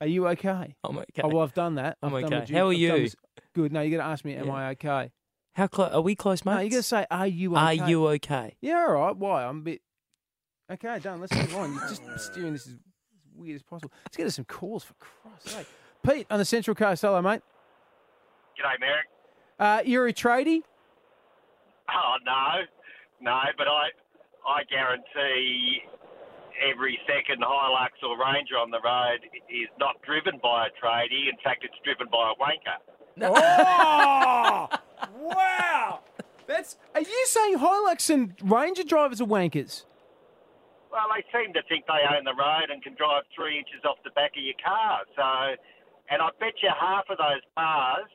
[0.00, 0.74] Are you okay?
[0.84, 1.22] I'm okay.
[1.22, 1.96] Oh, well, I've done that.
[2.02, 2.40] I'm I've done okay.
[2.40, 2.98] what How are I've done you?
[3.04, 3.16] this-
[3.54, 3.72] Good.
[3.72, 4.52] No, you got to ask me, am Yeah.
[4.52, 5.10] I okay?
[5.54, 6.54] How close are we close, mate?
[6.54, 7.80] No, you got to say, are you okay?
[7.80, 8.56] Are you okay?
[8.60, 9.16] Yeah, all right.
[9.16, 9.44] Why?
[9.44, 9.80] I'm a bit.
[10.70, 11.20] Okay, done.
[11.20, 11.74] Let's move on.
[11.74, 12.02] You're just
[12.32, 12.74] steering this as
[13.34, 13.90] weird as possible.
[14.04, 15.66] Let's get us some calls for Christ's sake.
[16.06, 17.02] Pete on the Central Coast.
[17.02, 17.40] Hello, mate.
[18.58, 19.06] G'day, Merrick.
[19.58, 20.62] Uh, you're a tradie?
[21.90, 22.64] Oh no,
[23.20, 23.88] no, but I,
[24.46, 25.80] I guarantee
[26.70, 31.28] every second Hilux or Ranger on the road is not driven by a tradie.
[31.30, 32.78] In fact, it's driven by a wanker.
[33.30, 34.68] Oh!
[35.18, 36.00] wow!
[36.46, 36.76] That's.
[36.94, 39.84] Are you saying Hilux and Ranger drivers are wankers?
[40.98, 44.02] Well, they seem to think they own the road and can drive three inches off
[44.02, 45.06] the back of your car.
[45.14, 45.54] So,
[46.10, 48.10] and I bet you half of those cars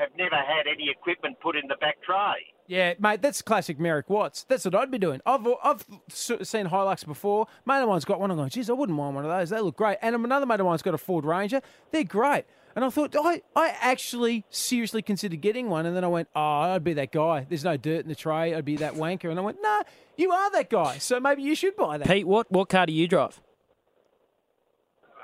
[0.00, 2.40] have never had any equipment put in the back tray.
[2.66, 4.44] Yeah, mate, that's classic Merrick Watts.
[4.44, 5.20] That's what I'd be doing.
[5.26, 7.46] I've I've seen Hilux before.
[7.66, 8.30] Mate of mine's got one.
[8.30, 9.50] I'm going, geez, I wouldn't mind one of those.
[9.50, 9.98] They look great.
[10.00, 11.60] And another mate of mine's got a Ford Ranger.
[11.90, 12.44] They're great.
[12.74, 15.84] And I thought, I, I actually seriously considered getting one.
[15.84, 17.46] And then I went, oh, I'd be that guy.
[17.48, 18.54] There's no dirt in the tray.
[18.54, 19.28] I'd be that wanker.
[19.28, 19.82] And I went, nah,
[20.16, 20.98] you are that guy.
[20.98, 22.08] So maybe you should buy that.
[22.08, 23.40] Pete, what, what car do you drive?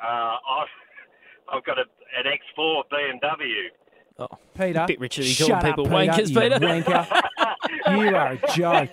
[0.03, 1.85] Uh, I've, I've got a,
[2.19, 3.69] an X4 BMW.
[4.21, 4.27] Oh,
[4.57, 4.85] Peter.
[4.89, 6.59] bit you shut people up, wankers, you Peter.
[6.59, 7.23] wanker.
[8.01, 8.91] you are a joke.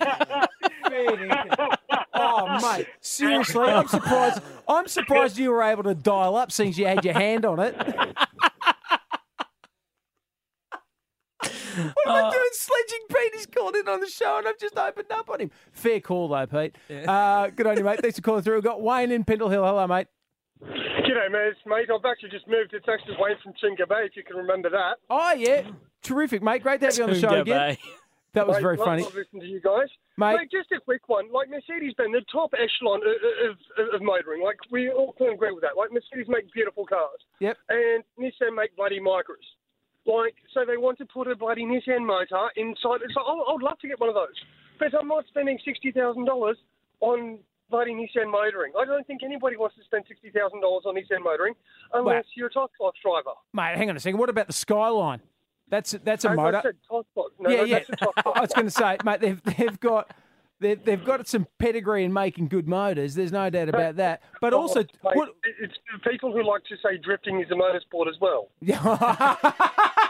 [2.14, 4.40] Oh, mate, seriously, I'm surprised.
[4.68, 7.76] I'm surprised you were able to dial up since you had your hand on it.
[11.76, 12.48] What am I doing?
[12.52, 13.34] Sledging Pete.
[13.34, 15.50] He's called in on the show, and I've just opened up on him.
[15.72, 16.74] Fair call, though, Pete.
[17.06, 18.00] Uh, good on you, mate.
[18.00, 18.54] Thanks for calling through.
[18.54, 19.64] We've got Wayne in Pendle Hill.
[19.64, 20.06] Hello, mate.
[20.62, 21.54] G'day, mate.
[21.66, 21.88] mate.
[21.92, 22.72] I've actually just moved.
[22.72, 24.96] It's actually Wayne from Chinga Bay, if you can remember that.
[25.10, 25.62] Oh, yeah.
[26.02, 26.62] Terrific, mate.
[26.62, 27.74] Great to have you on the show Tunga again.
[27.74, 27.78] Bay.
[28.32, 29.02] That was Mate, very love- funny.
[29.02, 29.88] love listening to you guys.
[30.18, 30.50] Mate.
[30.50, 31.32] just a quick one.
[31.32, 34.42] Like Mercedes-Benz, the top echelon of, of, of motoring.
[34.42, 35.76] Like we all can agree with that.
[35.76, 37.20] Like Mercedes make beautiful cars.
[37.40, 37.56] Yep.
[37.70, 39.40] And Nissan make bloody Micras.
[40.04, 43.00] Like so, they want to put a bloody Nissan motor inside.
[43.04, 44.36] It's like, oh, I would love to get one of those,
[44.78, 46.26] but I'm not spending sixty thousand
[47.70, 48.72] bloody Nissan motoring.
[48.78, 51.54] I don't think anybody wants to spend sixty thousand dollars on Nissan motoring
[51.92, 53.36] unless you're a top class driver.
[53.52, 54.18] Mate, hang on a second.
[54.18, 55.20] What about the Skyline?
[55.68, 56.60] That's that's a As I motor.
[56.62, 57.26] said, top class.
[57.40, 57.78] No, yeah, no, yeah.
[57.78, 58.14] that's a top.
[58.36, 60.12] I was going to say, mate, they've they've got.
[60.58, 63.14] They've, they've got some pedigree in making good motors.
[63.14, 64.22] There's no doubt about that.
[64.40, 65.28] But Oh, also, mate, what,
[65.60, 68.48] it's people who like to say drifting is a motorsport as well.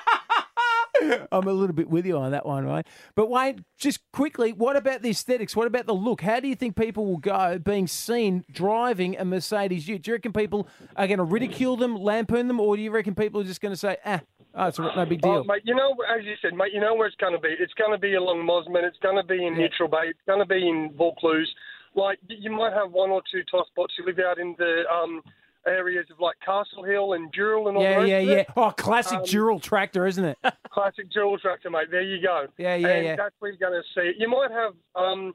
[1.33, 2.87] I'm a little bit with you on that one, right?
[3.15, 5.55] But Wayne, just quickly, what about the aesthetics?
[5.57, 6.21] What about the look?
[6.21, 10.03] How do you think people will go being seen driving a Mercedes Ute?
[10.03, 13.15] Do you reckon people are going to ridicule them, lampoon them, or do you reckon
[13.15, 14.21] people are just going to say, ah,
[14.55, 15.45] oh, it's no big Oh, deal?
[15.45, 17.55] mate, you know, as you said, mate, you know where it's going to be.
[17.59, 18.83] It's going to be along Mosman.
[18.85, 20.09] It's going to be in Neutral Bay.
[20.09, 21.53] It's going to be in Vaucluse.
[21.95, 25.23] Like, you might have one or two top spots who live out in the um,
[25.67, 28.45] areas of like Castle Hill and Dural and all yeah, rest yeah, yeah.
[28.57, 30.39] Oh, classic Um, Dural tractor, isn't it?
[30.71, 31.89] Classic Dural tractor, mate.
[31.91, 32.47] There you go.
[32.59, 33.17] Yeah, yeah, and yeah.
[33.17, 34.17] that's where you're going to see it.
[34.19, 35.33] You might have, um,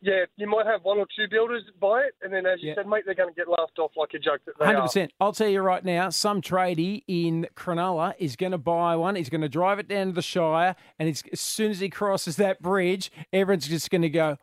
[0.00, 2.76] yeah, you might have one or two builders buy it, and then as you Yeah.
[2.76, 4.82] said, mate, they're going to get laughed off like a joke that they Hundred are.
[4.82, 5.12] percent.
[5.20, 9.16] I'll tell you right now, some tradie in Cronulla is going to buy one.
[9.16, 12.36] He's going to drive it down to the Shire, and as soon as he crosses
[12.36, 14.36] that bridge, everyone's just going to go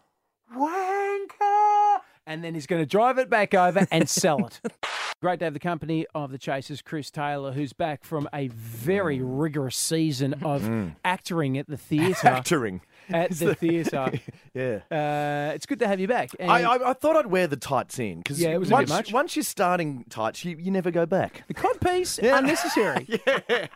[0.54, 1.95] wanker,
[2.28, 4.60] and then he's going to drive it back over and sell it.
[5.22, 9.22] Great to have the company of the Chasers, Chris Taylor, who's back from a very
[9.22, 10.96] rigorous season of Mm.
[11.06, 12.28] actoring at the theatre.
[12.28, 12.82] Actoring.
[13.10, 14.12] At the the- theatre.
[14.56, 14.80] Yeah.
[14.90, 16.30] Uh, it's good to have you back.
[16.40, 18.72] And I, I, I thought I'd wear the tights in because Yeah, it was a
[18.72, 19.12] bit once, much.
[19.14, 21.44] once you're starting tights, you, you never go back.
[21.50, 23.20] The cod piece, unnecessary.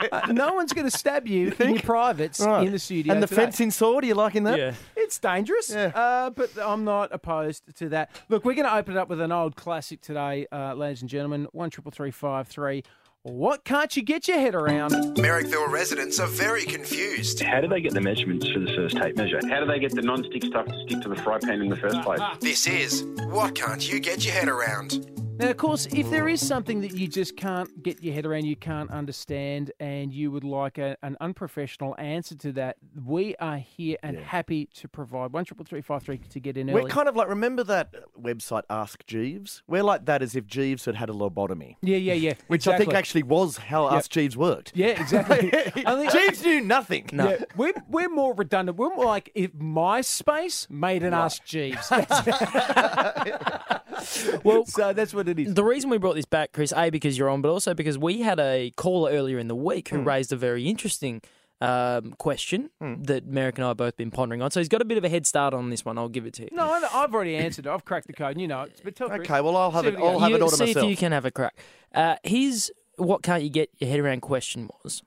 [0.09, 2.65] Uh, no one's going to stab you, in your privates Right.
[2.65, 3.11] in the studio.
[3.13, 3.41] And the today.
[3.41, 4.57] fencing sword, are you liking that?
[4.57, 4.73] Yeah.
[4.95, 8.11] It's dangerous, uh, but I'm not opposed to that.
[8.29, 11.09] Look, we're going to open it up with an old classic today, uh, ladies and
[11.09, 11.47] gentlemen.
[11.51, 12.83] One triple three five three.
[13.23, 14.91] What can't you get your head around?
[15.17, 17.41] Merrickville residents are very confused.
[17.41, 19.41] How do they get the measurements for the first tape measure?
[19.49, 21.75] How do they get the non-stick stuff to stick to the fry pan in the
[21.75, 22.21] first place?
[22.39, 25.18] This is What Can't You Get Your Head Around?
[25.39, 28.45] Now, of course, if there is something that you just can't get your head around,
[28.45, 32.75] you can't understand, and you would like a, an unprofessional answer to that,
[33.05, 35.31] we are here and happy to provide.
[35.31, 36.83] One triple three five three to get in early.
[36.83, 39.63] We're kind of like, remember that website Ask Jeeves?
[39.67, 41.77] We're like that as if Jeeves had had a lobotomy.
[41.81, 42.33] yeah, yeah, yeah.
[42.47, 43.93] Which I think actually was how Yep.
[43.93, 44.73] Ask Jeeves worked.
[44.75, 45.49] Yeah, exactly.
[45.51, 47.09] Think- Jeeves knew nothing.
[47.13, 48.77] Yeah, we're, we're more redundant.
[48.77, 51.89] We're more like if MySpace made an Ask Jeeves.
[54.43, 55.53] well, so that's what it is.
[55.53, 58.21] The reason we brought this back, Chris, A, because you're on, but also because we
[58.21, 60.07] had a caller earlier in the week who Hmm.
[60.07, 61.21] raised a very interesting
[61.61, 64.49] um, question that Merrick and I have both been pondering on.
[64.49, 65.97] So he's got a bit of a head start on this one.
[65.97, 66.49] I'll give it to you.
[66.53, 67.69] No, I- I've already answered it.
[67.69, 68.79] I've cracked the code, and you know it.
[68.81, 69.21] But tell Chris.
[69.29, 70.19] Okay, well, I'll have See it- I'll got.
[70.21, 70.85] have it You- all to see myself.
[70.85, 71.57] if you can have a crack.
[71.93, 75.01] Uh, his what can't you get your head around question was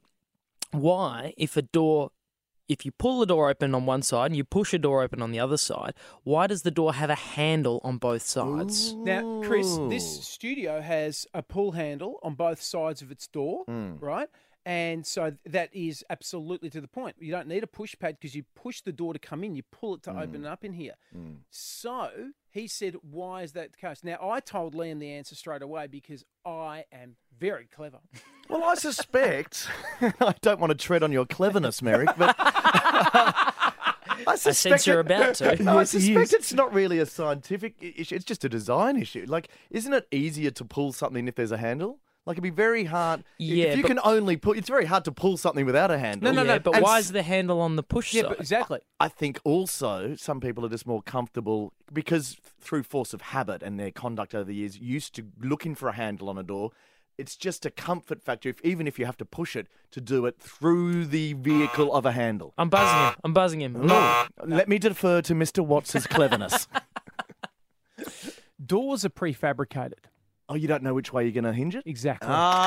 [0.72, 2.10] why, if a door,
[2.72, 5.22] if you pull the door open on one side and you push a door open
[5.22, 8.94] on the other side, why does the door have a handle on both sides?
[8.94, 13.96] Now, Chris, this studio has a pull handle on both sides of its door, Hmm.
[14.00, 14.28] right?
[14.64, 17.16] And so that is absolutely to the point.
[17.18, 19.64] You don't need a push pad because you push the door to come in, you
[19.72, 20.44] pull it to open mm.
[20.44, 20.94] it up in here.
[21.16, 21.38] Mm.
[21.50, 22.10] So
[22.50, 24.04] he said, Why is that the case?
[24.04, 27.98] Now, I told Liam the answer straight away because I am very clever.
[28.48, 29.68] Well, I suspect,
[30.00, 35.34] I don't want to tread on your cleverness, Merrick, but I suspect sense you're about
[35.36, 35.50] to.
[35.68, 38.14] I Yes, he suspect it's not really a scientific issue.
[38.14, 39.24] It's just a design issue.
[39.26, 41.98] Like, isn't it easier to pull something if there's a handle?
[42.24, 43.24] Like it'd be very hard.
[43.38, 46.32] Yeah, if you can only pull, it's very hard to pull something without a handle.
[46.32, 48.28] No, no, yeah, but And why s- is the handle on the push Yeah, side?
[48.28, 48.78] but exactly.
[49.00, 53.78] I think also some people are just more comfortable because through force of habit and
[53.80, 56.70] their conduct over the years, used to looking for a handle on a door.
[57.18, 60.24] It's just a comfort factor, if, even if you have to push it, to do
[60.24, 62.54] it through the vehicle of a handle.
[62.56, 63.14] I'm buzzing him.
[63.24, 63.90] I'm buzzing him.
[63.90, 65.64] I'm Let me defer to Mr.
[65.64, 66.68] Watts's cleverness.
[68.64, 70.04] Doors are prefabricated.
[70.52, 71.82] Oh, you don't know which way you're going to hinge it?
[71.86, 72.28] Exactly.
[72.30, 72.62] Ah,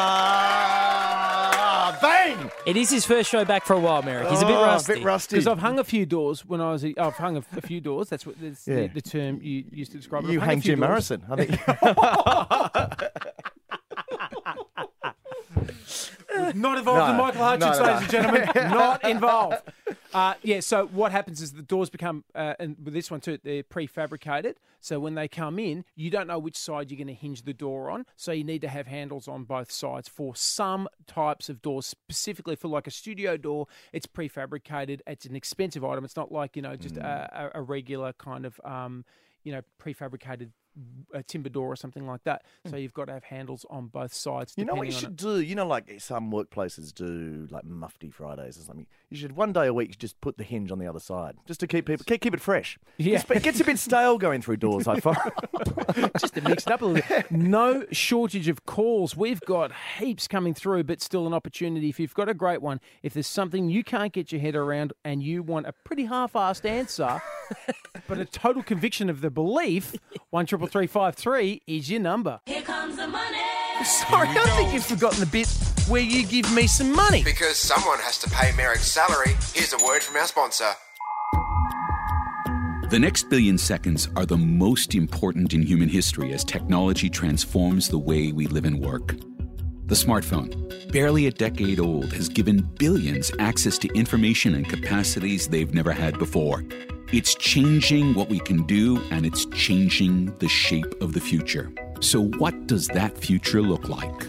[2.02, 2.50] bang!
[2.66, 4.28] It is his first show back for a while, Merrick.
[4.30, 4.94] He's a bit Oh, a rusty.
[4.96, 5.36] bit rusty.
[5.36, 6.84] Because I've hung a few doors when I was.
[6.84, 8.10] A, I've hung a, a few doors.
[8.10, 8.88] That's what that's Yeah.
[8.88, 10.32] the, the term you used to describe it.
[10.32, 11.12] You I've hung a hang few Jim doors.
[11.12, 11.24] Morrison.
[11.30, 11.62] I think.
[16.56, 18.50] Not involved No, in Michael no, Hutchence, no, ladies and gentlemen.
[18.56, 19.62] Not involved.
[20.14, 23.38] Uh, yeah, so what happens is the doors become, uh, and with this one too,
[23.44, 24.56] they're prefabricated.
[24.80, 27.54] So when they come in, you don't know which side you're going to hinge the
[27.54, 28.06] door on.
[28.16, 32.56] So you need to have handles on both sides for some types of doors, specifically
[32.56, 33.68] for like a studio door.
[33.94, 35.02] It's prefabricated.
[35.08, 36.06] It's an expensive item.
[36.06, 39.06] It's not like you know just a, a, a regular kind of um,
[39.44, 40.50] you know prefabricated
[41.14, 42.44] uh timber door or something like that.
[42.70, 44.54] So you've got to have handles on both sides.
[44.58, 45.40] You know what you should do?
[45.40, 48.88] You know, like some workplaces do, like Mufti Fridays or something.
[49.10, 51.60] You should one day a week just put the hinge on the other side, just
[51.62, 52.78] to keep people keep, keep it fresh.
[52.98, 53.22] Yeah.
[53.30, 54.88] It gets a bit stale going through doors.
[54.88, 55.18] I find.
[56.20, 57.32] just to mix it up a little bit.
[57.32, 59.16] No shortage of calls.
[59.16, 61.90] We've got heaps coming through, but still an opportunity.
[61.90, 64.94] If you've got a great one, if there's something you can't get your head around
[65.04, 67.22] and you want a pretty half-assed answer,
[68.08, 69.96] but a total conviction of the belief,
[70.30, 72.40] one triple three five three is your number.
[72.46, 73.38] Here comes the money.
[73.84, 75.48] Sorry, I think you've forgotten the bit
[75.88, 77.24] where you give me some money.
[77.24, 80.72] Because someone has to pay Merrick's salary, here's a word from our sponsor.
[82.90, 87.98] The next billion seconds are the most important in human history as technology transforms the
[88.00, 89.16] way we live and work.
[89.88, 95.74] The smartphone, barely a decade old, has given billions access to information and capacities they've
[95.74, 96.64] never had before.
[97.16, 101.72] It's changing what we can do, and it's changing the shape of the future.
[102.02, 104.28] So, what does that future look like?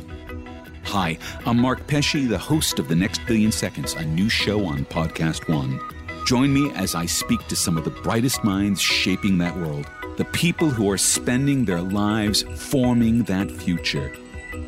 [0.85, 4.85] Hi, I'm Mark Pesce, the host of The Next Billion Seconds, a new show on
[4.85, 5.81] Podcast One.
[6.27, 10.27] Join me as I speak to some of the brightest minds shaping that world, the
[10.27, 14.13] people who are spending their lives forming that future.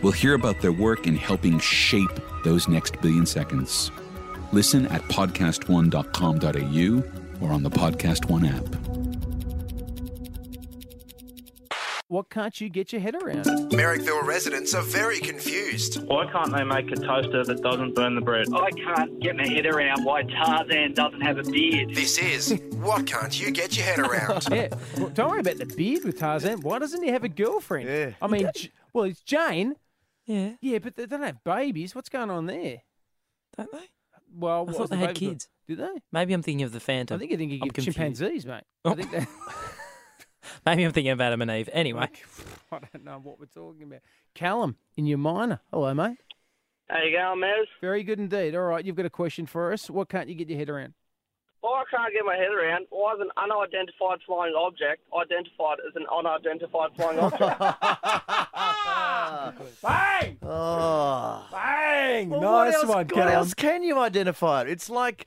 [0.02, 2.11] We'll hear about their work in helping shape
[2.42, 3.92] those next billion seconds.
[4.50, 8.64] Listen at podcastone.com.au or on the Podcast One app.
[12.11, 13.44] What can't you get your head around?
[13.70, 16.03] Merrickville residents are very confused.
[16.05, 18.46] Why can't they make a toaster that doesn't burn the bread?
[18.55, 21.94] I can't get my head around why Tarzan doesn't have a beard.
[21.94, 24.48] This is What Can't You Get Your Head Around?
[24.51, 26.62] yeah, well, don't worry about the beard with Tarzan.
[26.62, 27.90] Why doesn't he have a girlfriend?
[27.90, 28.11] Yeah.
[28.22, 29.74] I mean, J- well, it's Jane.
[30.24, 30.53] Yeah.
[30.62, 31.94] Yeah, but they don't have babies.
[31.94, 32.79] What's going on there?
[33.55, 33.87] Don't they?
[34.35, 35.33] Well, I what thought they the had baby got?
[35.33, 35.48] kids.
[35.68, 36.00] Did they?
[36.12, 37.14] Maybe I'm thinking of the Phantom.
[37.14, 37.96] I think you think you I'm give confused.
[37.98, 38.64] chimpanzees, mate.
[38.85, 38.92] Oh.
[38.92, 39.28] I think that,
[40.66, 41.68] Maybe I'm thinking of Adam and Eve.
[41.72, 42.09] Anyway,
[42.72, 44.00] I don't know what we're talking about.
[44.35, 45.61] Callum, in your minor.
[45.70, 46.16] Hello, mate.
[46.88, 47.66] How you going, Maz?
[47.83, 48.54] Very good indeed.
[48.54, 49.90] All right, you've got a question for us.
[49.90, 50.94] What can't you get your head around?
[51.62, 56.07] I can't get my head around why is an unidentified flying object identified as an
[56.11, 57.61] unidentified flying object?
[59.83, 60.38] Bang!
[60.42, 61.46] Oh.
[61.52, 62.31] Bang!
[62.31, 63.28] Well, nice what else, one, What Callum.
[63.35, 64.68] else can you identify it?
[64.70, 65.26] It's like,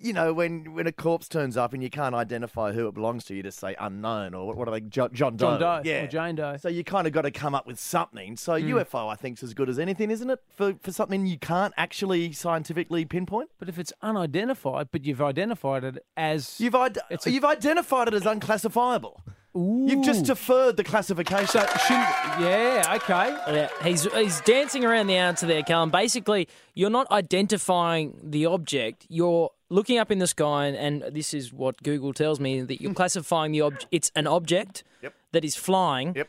[0.00, 3.24] you know, when when a corpse turns up and you can't identify who it belongs
[3.26, 4.80] to, you just say unknown or what, what are they?
[4.80, 5.58] Jo- John Doe.
[5.58, 6.04] John Doe Yeah.
[6.04, 6.56] or Jane Doe.
[6.58, 8.36] So you kind of got to come up with something.
[8.36, 8.68] So Mm.
[8.84, 10.40] UFO, I think, is as good as anything, isn't it?
[10.56, 13.50] For for something you can't actually scientifically pinpoint.
[13.58, 18.14] But if it's unidentified, but you've identified it as You've id- a- you've identified it
[18.14, 19.22] as unclassifiable.
[19.58, 21.46] You've just deferred the classification.
[21.46, 22.06] So shouldn't,
[22.42, 23.30] yeah, okay.
[23.54, 25.88] yeah, he's he's dancing around the answer there, Callum.
[25.90, 29.06] Basically, you're not identifying the object.
[29.08, 32.80] You're looking up in the sky, and, and this is what Google tells me that
[32.80, 33.86] you're classifying the object.
[33.90, 35.14] It's an object Yep.
[35.32, 36.14] that is flying.
[36.16, 36.28] Yep.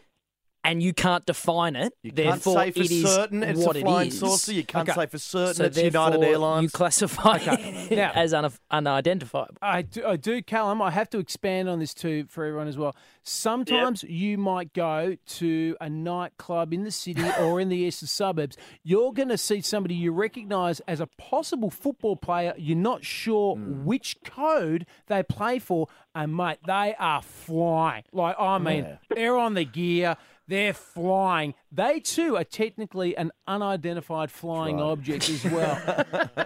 [0.64, 1.94] And you can't define it.
[2.04, 4.20] You can't therefore, say for it is certain it's what a it flying is.
[4.20, 4.52] saucer.
[4.52, 5.00] You can't Okay.
[5.00, 6.64] say for certain So it's United Airlines.
[6.64, 7.88] You classify Okay.
[7.92, 9.56] it Now- as un- unidentifiable.
[9.62, 10.82] I do, I do, Callum.
[10.82, 12.98] I have to expand on this too for everyone as well.
[13.30, 18.56] Sometimes you might go to a nightclub in the city or in the eastern suburbs.
[18.84, 22.54] You're going to see somebody you recognise as a possible football player.
[22.58, 23.84] You're not sure Hmm.
[23.84, 28.04] which code they play for, and mate, they are flying.
[28.14, 28.96] Like I mean, Yeah.
[29.14, 30.16] they're on the gear.
[30.48, 31.54] They're flying.
[31.70, 36.06] They too are technically an unidentified flying object as well.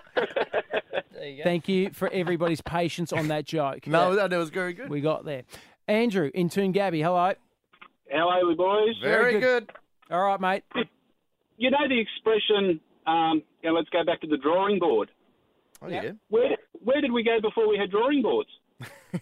[1.44, 3.86] Thank you for everybody's patience on that joke.
[3.86, 4.90] no, that was very good.
[4.90, 5.44] We got there.
[5.92, 7.34] Andrew in Toongabbie, hello.
[8.12, 8.96] How are we, boys?
[9.02, 9.70] Very, Very good.
[10.10, 10.64] All right, mate.
[11.58, 15.12] you know the expression, um, you know, let's go back to the drawing board.
[15.82, 16.12] Oh, yeah.
[16.30, 18.50] Where, where did we go before we had drawing boards?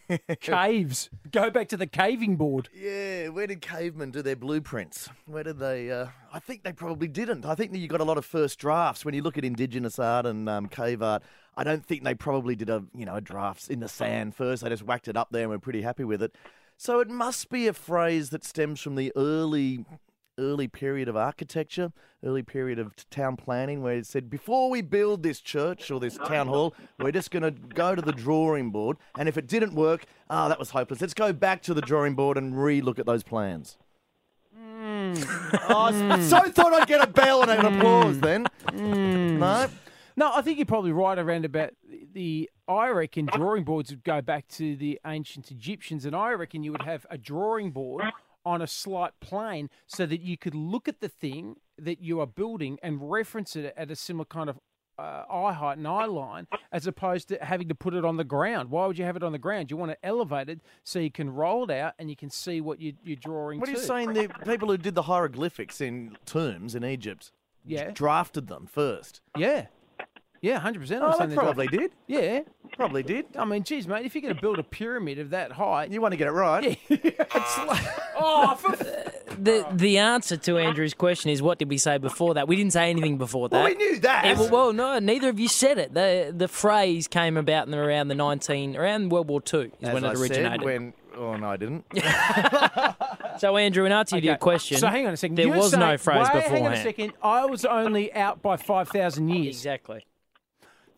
[0.42, 1.10] Caves.
[1.32, 2.70] Go back to the caving board.
[2.74, 5.10] Yeah, where did cavemen do their blueprints?
[5.26, 5.92] Where did they?
[5.92, 7.46] Uh, I think they probably didn't.
[7.46, 9.98] I think that you got a lot of first drafts when you look at indigenous
[9.98, 11.24] art and um, cave art.
[11.58, 14.64] I don't think they probably did a you know a drafts in the sand first.
[14.64, 16.36] They just whacked it up there and were pretty happy with it.
[16.82, 19.84] So it must be a phrase that stems from the early
[20.38, 21.92] early period of architecture,
[22.24, 26.16] early period of town planning, where it said before we build this church or this
[26.16, 29.74] town hall, we're just going to go to the drawing board, and if it didn't
[29.74, 31.02] work, ah, that was hopeless.
[31.02, 33.78] Let's go back to the drawing board and re-look at those plans.
[34.58, 35.60] Mm.
[35.68, 38.46] Oh, I so thought I'd get a bell and an applause then.
[38.68, 38.94] Mm.
[38.94, 39.40] Mm.
[39.40, 39.68] No.
[40.16, 41.72] No, I think you're probably right around about
[42.14, 42.50] the.
[42.68, 46.72] I reckon drawing boards would go back to the ancient Egyptians, and I reckon you
[46.72, 48.06] would have a drawing board
[48.46, 52.28] on a slight plane so that you could look at the thing that you are
[52.28, 54.60] building and reference it at a similar kind of
[55.00, 58.24] uh, eye height and eye line, as opposed to having to put it on the
[58.24, 58.70] ground.
[58.70, 59.72] Why would you have it on the ground?
[59.72, 62.80] You want it elevated so you can roll it out and you can see what
[62.82, 63.60] you, you're drawing.
[63.62, 63.84] What are you to.
[63.84, 64.14] saying?
[64.14, 67.32] The people who did the hieroglyphics in tombs in Egypt
[67.66, 67.92] Yeah.
[67.92, 69.22] drafted them first.
[69.38, 69.68] Yeah.
[70.42, 71.02] Yeah, hundred percent.
[71.04, 71.92] Oh, they probably did.
[72.08, 72.42] Yeah,
[72.78, 73.26] probably did.
[73.38, 76.00] I mean, geez, mate, if you're going to build a pyramid of that height, you
[76.02, 76.80] want to get it right.
[76.88, 76.98] Yeah.
[76.98, 77.86] it's like,
[78.18, 78.72] oh, for
[79.36, 82.48] The the answer to Andrew's question is what did we say before that?
[82.48, 83.56] We didn't say anything before that.
[83.56, 84.26] Well, we knew that.
[84.26, 85.94] Yeah, well, well, no, neither of you said it.
[85.94, 89.94] The the phrase came about in around the nineteen around World War Two is As
[89.94, 90.62] when it I said, originated.
[90.64, 91.86] when oh no, I didn't.
[93.40, 95.36] So Andrew, in answer to your question, So hang on a second.
[95.36, 96.56] There You're was no phrase wait, beforehand.
[96.58, 97.14] Hang on a second.
[97.24, 99.56] I was only out by five thousand years.
[99.56, 100.06] Exactly.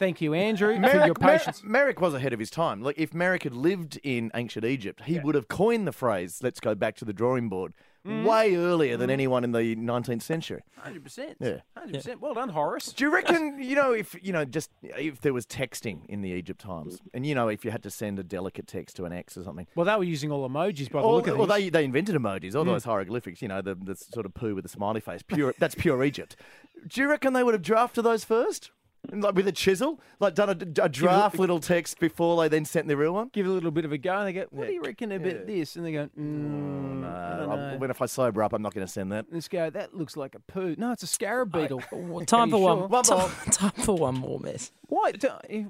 [0.01, 1.63] Thank you, Andrew, for Merrick, your patience.
[1.63, 2.81] Mer- Merrick was ahead of his time.
[2.81, 6.59] Like if Merrick had lived in ancient Egypt, he would have coined the phrase "Let's
[6.59, 7.73] go back to the drawing board"
[8.03, 8.25] Mm.
[8.25, 10.63] way earlier than anyone in the 19th century.
[10.75, 11.37] Hundred percent.
[11.39, 11.57] Yeah.
[11.77, 12.19] Hundred percent.
[12.19, 12.91] Well done, Horace.
[12.93, 16.29] Do you reckon, you know, if you know, just if there was texting in the
[16.31, 19.13] Egypt times, and you know, if you had to send a delicate text to an
[19.13, 21.45] ex or something, Well, they were using all emojis by the Or, look of well,
[21.45, 22.69] they they invented emojis, all Mm.
[22.73, 23.39] those hieroglyphics.
[23.39, 25.21] You know, the, the sort of poo with a smiley face.
[25.21, 26.35] Pure, that's pure Egypt.
[26.87, 28.71] Do you reckon they would have drafted those first,
[29.11, 32.87] like with a chisel, like done a, a draft little text before they then sent
[32.87, 33.29] the real one?
[33.33, 35.11] Give it a little bit of a go, and they go, "What do you reckon
[35.11, 37.75] about this?" And they go, mm, I don't know.
[37.77, 39.25] when if I sober up, I'm not going to send that.
[39.31, 39.69] Let's go.
[39.69, 40.75] That looks like a poo.
[40.77, 41.79] No, it's a scarab beetle.
[42.25, 42.77] Time Are you for one.
[42.77, 42.87] sure?
[42.87, 43.29] One more.
[43.51, 44.71] Time for one more mess.
[44.87, 45.11] Why?
[45.13, 45.65] do- I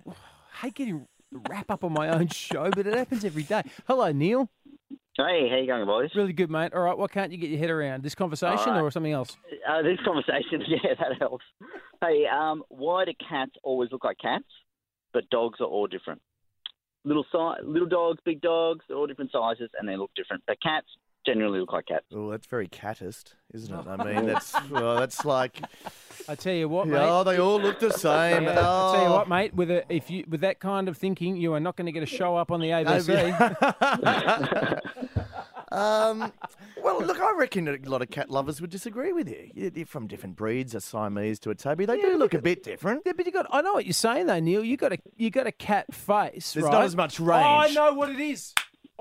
[0.66, 1.08] hate getting
[1.50, 3.64] wrap up on my own show, but it happens every day.
[3.88, 4.50] Hello, Neil.
[5.18, 6.09] Hey, how you going, boys?
[6.16, 6.74] Really good, mate.
[6.74, 8.01] All right, what can't you get your head around?
[8.01, 8.82] This conversation right.
[8.82, 9.36] or something else?
[9.70, 11.43] Uh, this conversation, yeah, that helps.
[11.99, 14.45] Hey, um, why do cats always look like cats,
[15.12, 16.22] but dogs are all different?
[17.03, 20.43] Little si- little dogs, big dogs, they're all different sizes, and they look different.
[20.47, 20.88] But cats
[21.26, 22.06] generally look like cats.
[22.14, 23.88] Oh, that's very catist, isn't it?
[23.88, 25.62] I mean, that's well, that's like.
[26.30, 27.00] I tell you what, mate.
[27.02, 28.44] Oh, they all look the same.
[28.44, 29.16] Yeah, I tell you Oh.
[29.18, 29.54] what, mate.
[29.54, 32.04] With a if you with that kind of thinking, you are not going to get
[32.04, 33.22] a show up on the ABC.
[35.72, 36.34] Um,
[36.84, 39.52] well, look, I reckon a lot of cat lovers would disagree with you.
[39.54, 41.86] You- You're from different breeds, a Siamese to a tabby.
[41.86, 43.04] They do look a bit different.
[43.06, 43.46] Yeah, but you got.
[43.52, 44.66] I know what you're saying though, Neil.
[44.66, 46.52] You got a you got a cat face.
[46.52, 46.74] There's right?
[46.74, 47.46] not as much Oh, range.
[47.46, 48.54] I know what it is.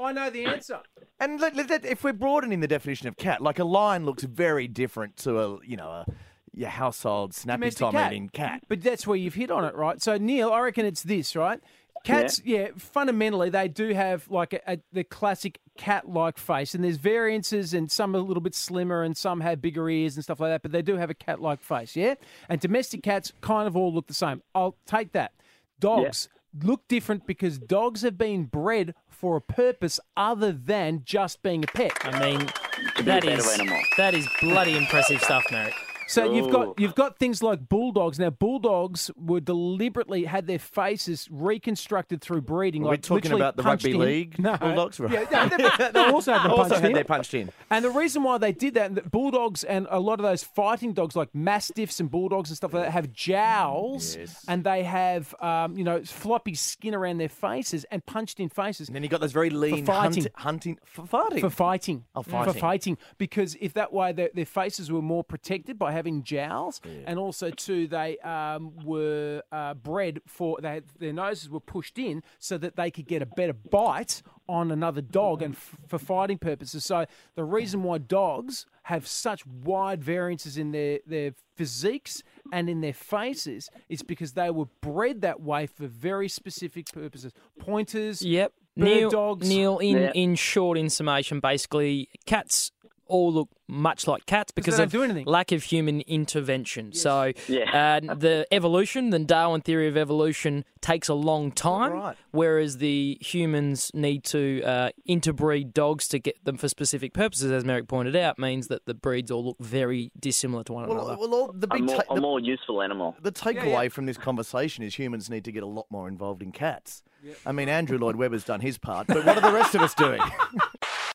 [0.02, 0.80] I know the answer.
[1.18, 4.22] And let, let, that- if we're broadening the definition of cat, like a lion looks
[4.22, 6.06] very different to a you know a
[6.52, 8.12] your household snappy Domestic time cat.
[8.12, 8.62] eating cat.
[8.68, 10.02] But that's where you've hit on it, right?
[10.02, 11.60] So Neil, I reckon it's this, right?
[12.02, 16.96] Cats, yeah, fundamentally they do have like a, a, the classic cat-like face, and there's
[16.96, 20.40] variances, and some are a little bit slimmer, and some have bigger ears and stuff
[20.40, 20.62] like that.
[20.62, 22.14] But they do have a cat-like face, yeah.
[22.48, 24.42] And domestic cats kind of all look the same.
[24.54, 25.32] I'll take that.
[25.78, 26.30] Dogs
[26.64, 31.66] look different because dogs have been bred for a purpose other than just being a
[31.66, 31.92] pet.
[32.02, 33.78] I mean, be a that better is animal.
[33.98, 35.74] that is bloody impressive stuff, Merrick.
[36.10, 38.18] So you've got you've got things like bulldogs.
[38.18, 42.82] Now bulldogs were deliberately had their faces reconstructed through breeding.
[42.82, 43.98] We're like talking about the rugby in.
[43.98, 44.56] league No.
[44.56, 45.28] bulldogs, right?
[45.30, 46.94] Yeah, no, they, they also had them Also punched had in.
[46.94, 47.50] their punched in.
[47.70, 50.92] And the reason why they did that, and bulldogs and a lot of those fighting
[50.92, 54.16] dogs like mastiffs and bulldogs and stuff like that have jowls,
[54.48, 58.88] and they have um, you know floppy skin around their faces and punched in faces.
[58.88, 60.22] And then you got those very lean for fighting.
[60.24, 61.40] hunt- hunting for fighting.
[61.40, 62.04] For fighting.
[62.14, 62.60] Oh, For fighting.
[62.60, 62.98] fighting.
[63.18, 67.50] Because if that way their, their faces were more protected by having jowls, and also
[67.50, 72.56] too they um, were uh, bred for they had, their noses were pushed in so
[72.56, 76.84] that they could get a better bite on another dog and f- for fighting purposes.
[76.84, 82.22] So the reason why dogs have such wide variances in their, their physiques
[82.52, 87.32] and in their faces is because they were bred that way for very specific purposes.
[87.60, 88.52] Pointers, Yep.
[88.76, 89.48] bird Neil, dogs.
[89.48, 90.12] Neil in, Yeah.
[90.14, 92.72] in short, in summation, basically, cats
[93.10, 95.26] all look much like cats because they of don't do anything.
[95.26, 96.92] lack of human intervention.
[96.92, 98.00] So Yeah.
[98.08, 102.16] uh, the evolution, the Darwin theory of evolution, takes a long time, Right.
[102.30, 107.64] whereas the humans need to uh, interbreed dogs to get them for specific purposes, as
[107.64, 111.16] Merrick pointed out, means that the breeds all look very dissimilar to one Well, another.
[111.20, 113.14] well, all, the A more, ta- a the, more useful animal.
[113.22, 116.50] the takeaway from this conversation is humans need to get a lot more involved in
[116.52, 117.02] cats.
[117.44, 119.94] I mean, Andrew Lloyd Webber's done his part, but what are the rest of us
[119.94, 120.20] doing?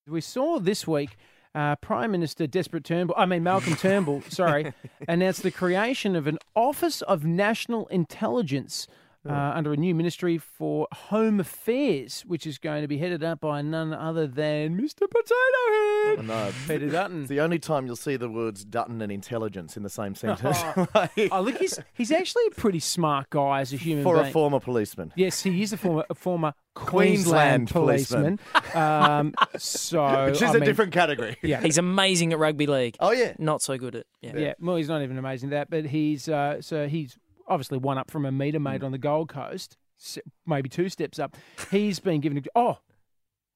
[0.07, 1.17] We saw this week
[1.55, 4.73] uh, Prime Minister Desperate Turnbull, I mean Malcolm Turnbull, sorry,
[5.07, 8.87] announced the creation of an Office of National Intelligence
[9.27, 13.39] uh, under a new ministry for Home Affairs, which is going to be headed up
[13.41, 15.09] by none other than Mr.
[15.09, 16.25] Potato Head.
[16.27, 17.21] no, Peter Dutton.
[17.21, 20.57] It's the only time you'll see the words Dutton and intelligence in the same sentence.
[20.95, 24.27] oh, look, he's, he's actually a pretty smart guy as a human For being.
[24.27, 25.11] a former policeman.
[25.15, 28.39] Yes, he is a former a former Queensland Queensland, policeman.
[28.73, 31.37] um, so Which is I a mean, different category.
[31.41, 32.97] Yeah, He's amazing at rugby league.
[32.99, 33.33] Oh, yeah.
[33.39, 34.05] Not so good at.
[34.21, 34.37] Yeah.
[34.37, 37.17] Yeah, well, he's not even amazing at that, but he's uh, so he's
[37.47, 38.85] obviously one up from a meter mate Mm.
[38.85, 39.77] on the Gold Coast,
[40.45, 41.35] maybe two steps up.
[41.71, 42.79] He's been given a oh,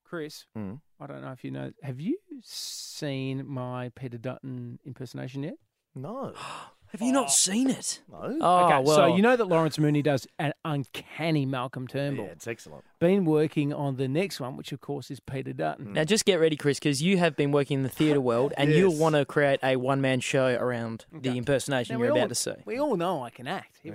[0.04, 0.46] Chris.
[0.58, 0.82] Mm.
[1.00, 1.72] I don't know if you know.
[1.84, 5.56] Have you seen my Peter Dutton impersonation yet?
[5.96, 6.34] No.
[6.92, 8.02] Have you not seen it?
[8.12, 8.38] No.
[8.42, 8.96] Oh, okay, well.
[8.96, 12.26] so you know that Lawrence Mooney does an uncanny Malcolm Turnbull.
[12.26, 12.84] Yeah, it's excellent.
[13.00, 15.94] Been working on the next one, which of course is Peter Dutton.
[15.94, 18.72] Now, just get ready, Chris, because you have been working in the theatre world, and
[18.72, 22.36] you'll want to create a one-man show around the impersonation Now, you're we about to
[22.36, 22.54] see.
[22.66, 23.80] We all know I can act.
[23.84, 23.94] Here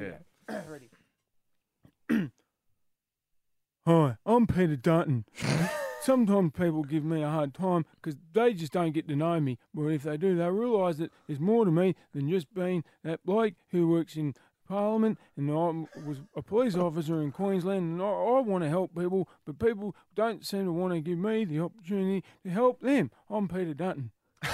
[0.49, 0.63] we go.
[2.09, 2.31] Ready.
[3.87, 5.25] Hi, I'm Peter Dutton.
[6.05, 9.57] Sometimes people give me a hard time because they just don't get to know me.
[9.73, 13.25] But if they do, they realise that there's more to me than just being that
[13.25, 14.35] bloke who works in
[14.69, 15.55] Parliament and I
[16.07, 19.97] was a police officer in Queensland and I, I want to help people, but people
[20.15, 23.11] don't seem to want to give me the opportunity to help them.
[23.31, 24.11] I'm Peter Dutton.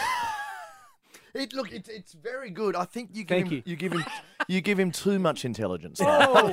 [1.33, 2.75] It, look, it's it's very good.
[2.75, 3.63] I think you give Thank him, you.
[3.65, 4.05] you give him
[4.49, 6.01] you give him too much intelligence.
[6.03, 6.49] Oh.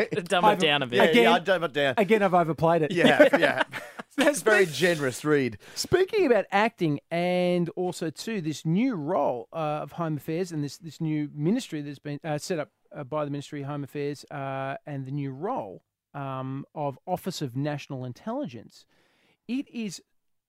[0.24, 0.96] Dumb it down a bit.
[0.96, 1.94] Yeah, Again- yeah, I dumb it down.
[1.96, 2.90] Again, I've overplayed it.
[2.90, 3.62] Yeah, yeah.
[4.18, 5.58] That's very generous read.
[5.76, 10.76] Speaking about acting and also too this new role uh, of Home Affairs and this
[10.76, 14.24] this new ministry that's been uh, set up uh, by the Ministry of Home Affairs
[14.30, 15.82] uh, and the new role
[16.14, 18.84] um, of Office of National Intelligence,
[19.46, 20.02] it is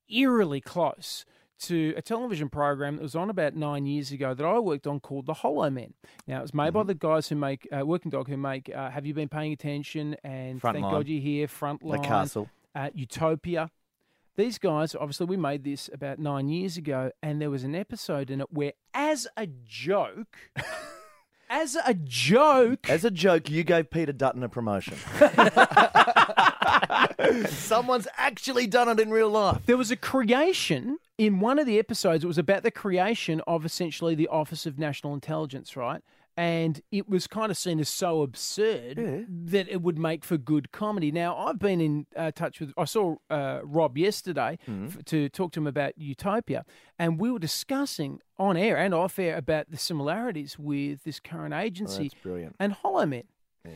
[0.09, 1.23] eerily close
[1.59, 4.99] to a television program that was on about nine years ago that I worked on
[4.99, 5.93] called The Hollowmen.
[6.25, 8.89] Now it was made by the guys who make uh, Working Dog who make uh,
[8.89, 10.91] Have You Been Paying Attention and Thank Frontline.
[10.91, 12.49] God You're Here, Frontline, The Castle.
[12.79, 13.69] Uh, Utopia.
[14.37, 18.31] These guys, obviously, we made this about nine years ago, and there was an episode
[18.31, 20.37] in it where, as a joke,
[21.49, 24.95] as a joke, As a joke, you gave Peter Dutton a promotion.
[27.49, 29.65] Someone's actually done it in real life.
[29.65, 32.23] there was a creation in one of the episodes.
[32.23, 36.01] It was about the creation of essentially the Office of National Intelligence, right?
[36.39, 40.71] And it was kind of seen as so absurd that it would make for good
[40.71, 41.11] comedy.
[41.11, 45.51] Now, I've been in uh, touch with, I saw uh, Rob yesterday f- to talk
[45.53, 46.63] to him about Utopia,
[46.97, 51.53] and we were discussing on air and off air about the similarities with this current
[51.53, 52.55] agency that's brilliant.
[52.59, 53.23] and Hollowmen.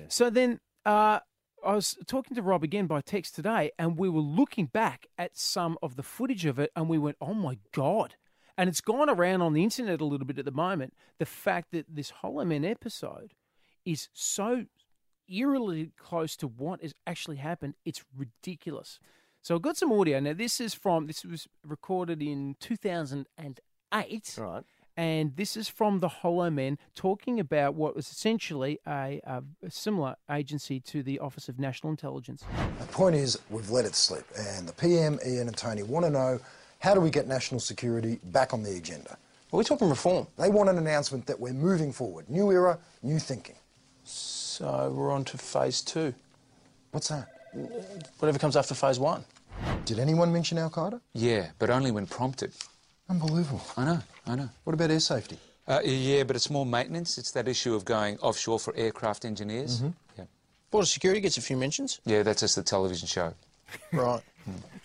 [0.07, 1.19] So then uh,
[1.65, 5.37] I was talking to Rob again by text today, and we were looking back at
[5.37, 8.15] some of the footage of it, and we went, "Oh my god!"
[8.57, 10.93] And it's gone around on the internet a little bit at the moment.
[11.19, 13.33] The fact that this Hollowmen episode
[13.85, 14.65] is so
[15.27, 18.99] eerily close to what has actually happened, it's ridiculous.
[19.41, 20.19] So I've got some audio.
[20.19, 24.35] Now this is from this was recorded in 2008.
[24.37, 24.63] Right.
[24.95, 30.15] And this is from the Hollowmen talking about what was essentially a, a, a similar
[30.29, 32.43] agency to the Office of National Intelligence.
[32.79, 36.11] The point is, we've let it slip, and the PM, Ian, and Tony want to
[36.11, 36.39] know
[36.83, 39.17] how do we get national security back on the agenda?
[39.49, 40.27] Well, we're talking reform?
[40.37, 42.29] They want an announcement that we're moving forward.
[42.29, 43.55] New era, new thinking.
[44.03, 46.13] So we're on to phase two.
[46.91, 47.29] What's that?
[48.19, 49.23] Whatever comes after phase one.
[49.85, 50.99] Did anyone mention Al Qaeda?
[51.13, 52.51] Yeah, but only when prompted.
[53.09, 53.61] Unbelievable.
[53.77, 54.49] I know, I know.
[54.65, 55.37] What about air safety?
[55.65, 57.17] Uh, yeah, but it's more maintenance.
[57.17, 59.79] It's that issue of going offshore for aircraft engineers.
[59.79, 59.93] Mhm.
[60.17, 60.25] Yeah.
[60.69, 62.01] Border security gets a few mentions.
[62.03, 63.33] yeah, that's just the television show.
[63.91, 64.21] Right.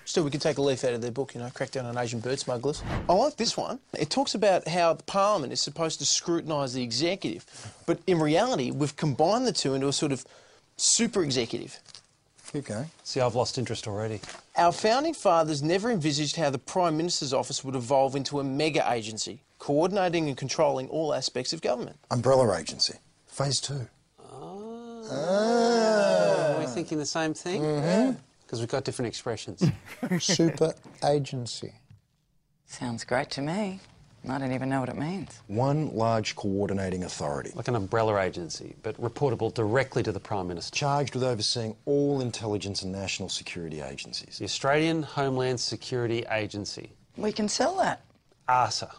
[0.04, 1.98] Still, we could take a leaf out of their book, you know, crack down on
[1.98, 2.82] Asian bird smugglers.
[3.08, 3.78] I like this one.
[3.98, 7.44] It talks about how the Parliament is supposed to scrutinise the executive,
[7.86, 10.24] but in reality, we've combined the two into a sort of
[10.78, 11.78] super executive.
[12.52, 12.90] Keep going.
[13.04, 14.20] See, I've lost interest already.
[14.56, 18.90] Our founding fathers never envisaged how the Prime Minister's office would evolve into a mega
[18.90, 21.96] agency, coordinating and controlling all aspects of government.
[22.10, 22.94] Umbrella agency.
[23.26, 23.88] Phase two.
[25.10, 26.54] oh.
[26.56, 27.60] Are we thinking the same thing?
[27.60, 28.16] Mhm.
[28.48, 29.62] Because we've got different expressions.
[30.20, 30.72] Super
[31.04, 31.74] agency.
[32.64, 33.78] Sounds great to me.
[34.26, 35.38] I don't even know what it means.
[35.48, 37.52] One large coordinating authority.
[37.54, 40.74] Like an umbrella agency, but reportable directly to the Prime Minister.
[40.74, 44.38] Charged with overseeing all intelligence and national security agencies.
[44.38, 46.90] The Australian Homeland Security Agency.
[47.18, 48.02] We can sell that.
[48.48, 48.90] ARSA.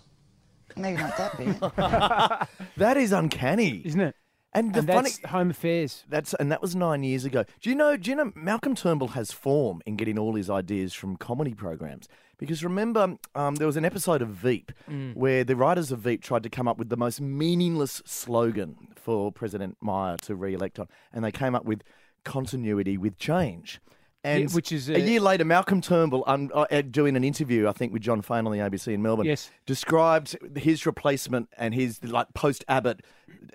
[0.76, 2.48] Maybe not that big.
[2.78, 4.16] That is uncanny, isn't it?
[4.52, 6.06] And the And funny Home Affairs.
[6.10, 7.46] That's and that was nine years ago.
[7.62, 7.96] Do you know?
[7.98, 12.08] Do you know Malcolm Turnbull has form in getting all his ideas from comedy programs?
[12.40, 15.14] Because remember, um, there was an episode of Veep Mm.
[15.16, 19.32] where the writers of Veep tried to come up with the most meaningless slogan for
[19.32, 21.84] President Meyer to re-elect on, and they came up with
[22.24, 23.80] continuity with change.
[24.24, 27.24] And Yeah, which is a a- year later, Malcolm Turnbull, um, uh, uh, doing an
[27.24, 29.50] interview, I think, with Jon Faine on the ABC in Melbourne, Yes.
[29.66, 33.02] described his replacement and his like post Abbott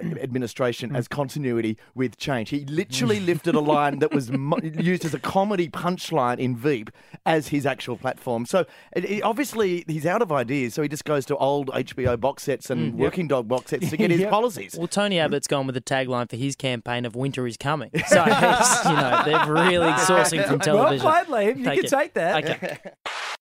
[0.01, 2.51] administration as continuity with change.
[2.51, 6.91] He literally lifted a line that was mo- used as a comedy punchline in Veep
[7.27, 8.47] as his actual platform.
[8.47, 12.19] So it, it- obviously he's out of ideas, so he just goes to old HBO
[12.19, 12.99] box sets and Mm, yep.
[13.01, 14.31] Working Dog box sets to get his Yep.
[14.31, 14.77] policies.
[14.79, 18.23] Well, Tony Abbott's gone with the tagline for his campaign of "Winter is coming." So
[18.23, 18.31] you
[18.97, 21.05] know they're really sourcing from television.
[21.07, 21.59] Well played, Liam.
[21.59, 21.89] You can it.
[21.89, 22.45] take that.
[22.45, 22.79] Okay.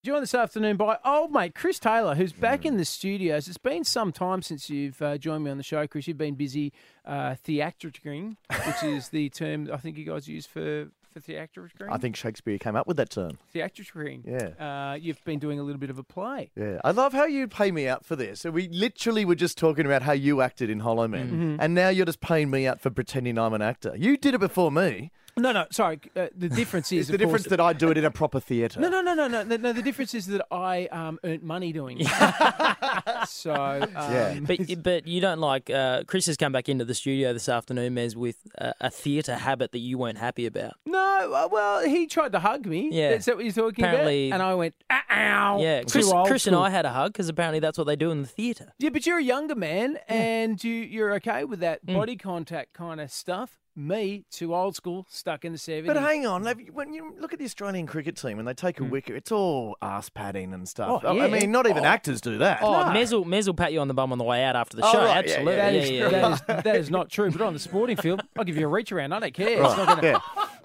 [0.03, 3.47] Joined this afternoon by old mate Chris Taylor, who's back in the studios.
[3.47, 6.07] It's been some time since you've uh, joined me on the show, Chris.
[6.07, 6.73] You've been busy
[7.05, 11.87] uh, theatricing, which is the term I think you guys use for for theatricing.
[11.91, 13.37] I think Shakespeare came up with that term.
[13.53, 14.23] theatricing.
[14.25, 14.91] Yeah.
[14.91, 16.49] Uh, you've been doing a little bit of a play.
[16.55, 18.41] Yeah, I love how you pay me out for this.
[18.41, 21.57] So we literally were just talking about how you acted in Hollow Man, Mhm.
[21.63, 23.93] and now you're just paying me out for pretending I'm an actor.
[23.95, 25.11] You did it before me.
[25.35, 25.99] No, no, sorry.
[26.15, 28.39] Uh, the difference is the of course, difference that I do it in a proper
[28.39, 28.79] theatre.
[28.79, 29.73] No, no, no, no, no, no, no.
[29.73, 32.07] The difference is that I um, earned money doing it.
[33.27, 33.53] so,
[33.95, 37.49] um, but but you don't like uh, Chris has come back into the studio this
[37.49, 40.73] afternoon, Mez, with a, a theatre habit that you weren't happy about.
[40.85, 42.89] No, uh, well, he tried to hug me.
[42.91, 43.11] Yeah.
[43.11, 44.35] Is that what you're talking Apparently- about?
[44.35, 45.59] And I went, ow.
[45.59, 46.55] Yeah, Chris, Chris and.
[46.55, 48.73] I had a hug because apparently that's what they do in the theatre.
[48.77, 51.95] Yeah, but you're a younger man and you, you're okay with that Mm.
[51.95, 53.59] body contact kind of stuff.
[53.75, 55.87] Me, too old school, stuck in the 70s.
[55.87, 58.79] But hang on, have when you look at the Australian cricket team and they take
[58.79, 58.91] a hmm.
[58.91, 61.01] wicket, it's all ass padding and stuff.
[61.03, 61.87] Oh, I mean, not even Oh.
[61.87, 62.59] actors do that.
[62.61, 64.77] Oh, Mez will, Mez will pat you on the bum on the way out after
[64.77, 65.05] the Oh, show.
[65.05, 65.53] right, Absolutely.
[65.53, 66.33] yeah, That is, yeah, yeah, that yeah.
[66.33, 67.31] is- that is not true.
[67.31, 69.11] But on the sporting field, I'll give you a reach around.
[69.11, 69.59] I don't care.
[69.59, 70.07] Right, It's not gonna...
[70.07, 70.19] yeah.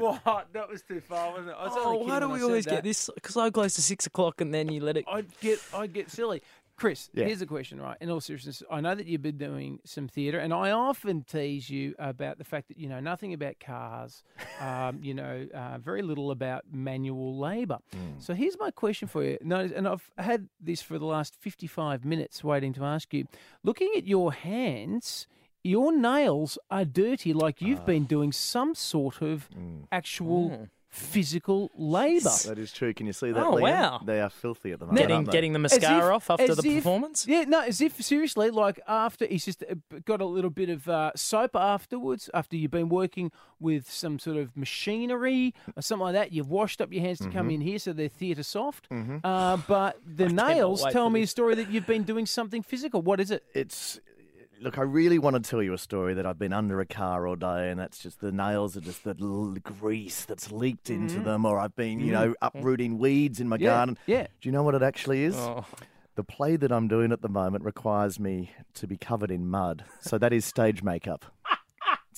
[0.00, 0.48] What?
[0.54, 1.56] That was too far, wasn't it?
[1.58, 2.76] I was Oh, why do we always that.
[2.76, 5.04] get this so close to six o'clock and then you let it?
[5.06, 6.42] I'd get I'd get silly.
[6.80, 7.26] Chris, Yeah.
[7.26, 7.98] here's a question, right?
[8.00, 11.68] In all seriousness, I know that you've been doing some theatre, and I often tease
[11.68, 14.22] you about the fact that you know nothing about cars,
[14.60, 17.80] um, you know, uh, very little about manual labour.
[18.18, 19.36] So here's my question for you.
[19.42, 23.26] Notice, and I've had this for the last 55 minutes waiting to ask you.
[23.62, 25.26] Looking at your hands,
[25.62, 29.50] your nails are dirty, like you've been doing some sort of
[29.92, 32.30] actual physical labour.
[32.46, 32.92] That is true.
[32.92, 33.46] Can you see that?
[33.46, 33.62] Oh, Liam?
[33.62, 34.00] wow.
[34.04, 34.98] They are filthy at the moment.
[35.00, 35.32] Getting aren't they?
[35.32, 37.26] getting the As if- mascara off after the if- performance.
[37.28, 39.74] Yeah, no, as if seriously, like after he's just uh,
[40.04, 43.30] got a little bit of uh, soap afterwards, after you've been working
[43.60, 47.28] with some sort of machinery or something like that, you've washed up your hands to
[47.30, 47.54] come Mhm.
[47.54, 48.88] in here, so they're theatre soft.
[48.90, 49.20] Mhm.
[49.22, 52.62] Uh, but the cannot nails tell for me a story that you've been doing something
[52.62, 53.00] physical.
[53.02, 53.44] What is it?
[53.54, 54.00] It's
[54.60, 54.78] look.
[54.78, 57.36] I really want to tell you a story that I've been under a car all
[57.36, 61.24] day, and that's just the nails are just the little grease that's leaked into Mhm.
[61.24, 62.12] them, or I've been, you Mhm.
[62.12, 63.98] know, uprooting weeds in my Yeah, garden.
[64.06, 64.26] yeah.
[64.40, 65.36] Do you know what it actually is?
[65.36, 65.64] Oh.
[66.16, 69.84] The play that I'm doing at the moment requires me to be covered in mud,
[70.00, 71.24] so that is stage makeup.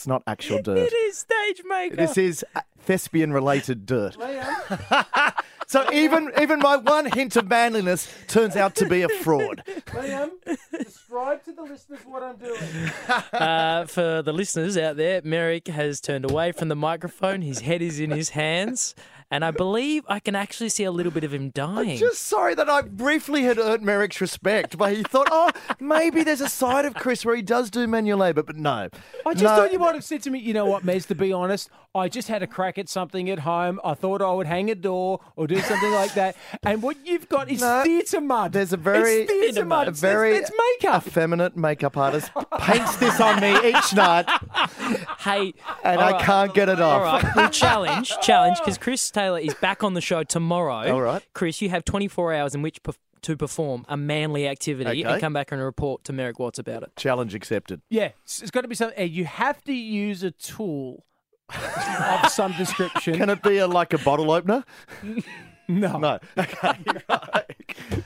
[0.03, 0.78] It's not actual dirt.
[0.78, 1.96] It is stage makeup.
[1.96, 2.44] This is
[2.80, 4.16] thespian related dirt.
[5.68, 9.62] so even even my one hint of manliness turns out to be a fraud.
[9.86, 10.30] Liam,
[10.76, 12.59] describe to the listeners what I'm doing.
[13.32, 17.40] uh, for the listeners out there, Merrick has turned away from the microphone.
[17.42, 18.96] His head is in his hands,
[19.33, 21.97] and I believe I can actually see a little bit of him dying.
[21.99, 26.41] Just sorry that I briefly had earned Merrick's respect, but he thought, oh, maybe there's
[26.43, 28.89] a side of Chris where he does do manual labour, but no.
[29.26, 29.57] I just No.
[29.57, 32.09] thought you might have said to me, you know what, Mez, to be honest, I
[32.09, 33.78] just had a crack at something at home.
[33.85, 36.37] I thought I would hang a door or do something like that.
[36.62, 38.53] And what you've got is theatre mud.
[38.53, 39.89] There's a very, It's theatre mud.
[39.89, 41.07] a It's- very it's, makeup.
[41.07, 44.26] effeminate makeup artist paints this on me each night,
[45.18, 45.55] Hey,
[45.85, 46.22] and I right.
[46.22, 47.22] can't get it off.
[47.24, 50.92] right, well, challenge, challenge, because Chris Taylor is back on the show tomorrow.
[50.92, 51.22] All right.
[51.34, 55.12] Chris, you have 24 hours in which perf- to perform a manly activity Okay.
[55.12, 56.90] and come back and report to Merrick Watts about it.
[56.96, 57.80] Challenge accepted.
[57.88, 59.08] Yeah, it's it's got to be something.
[59.12, 61.04] You have to use a tool
[61.54, 63.16] of some description.
[63.16, 64.64] Can it be a, like a bottle opener?
[65.80, 65.98] No.
[65.98, 66.18] No.
[66.38, 67.44] Okay.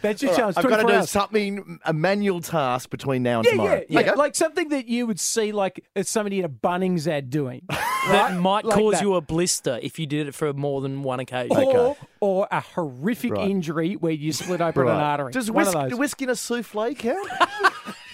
[0.02, 0.56] That's your All right, chance.
[0.56, 1.10] I've got to 24 do hours.
[1.10, 3.74] something, a manual task between now and Yeah, tomorrow.
[3.88, 4.10] yeah, yeah.
[4.10, 4.14] Okay.
[4.14, 7.62] Like something that you would see, like somebody in a Bunnings ad doing.
[8.06, 8.40] That right?
[8.40, 9.02] might Like cause that.
[9.02, 11.56] you a blister if you did it for more than one occasion.
[11.56, 13.50] or, or a horrific Right.
[13.50, 15.32] injury where you split open an artery.
[15.32, 15.98] Does One whisk, of those.
[15.98, 17.28] whisk in a souffle eh, count?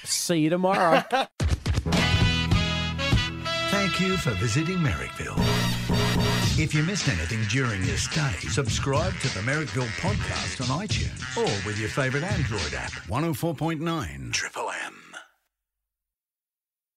[0.05, 1.03] See you tomorrow.
[3.70, 5.36] Thank you for visiting Merrickville.
[6.59, 11.66] If you missed anything during this day, subscribe to the Merrickville podcast on iTunes or
[11.66, 12.92] with your favourite Android app.
[13.09, 14.70] 104.9 Triple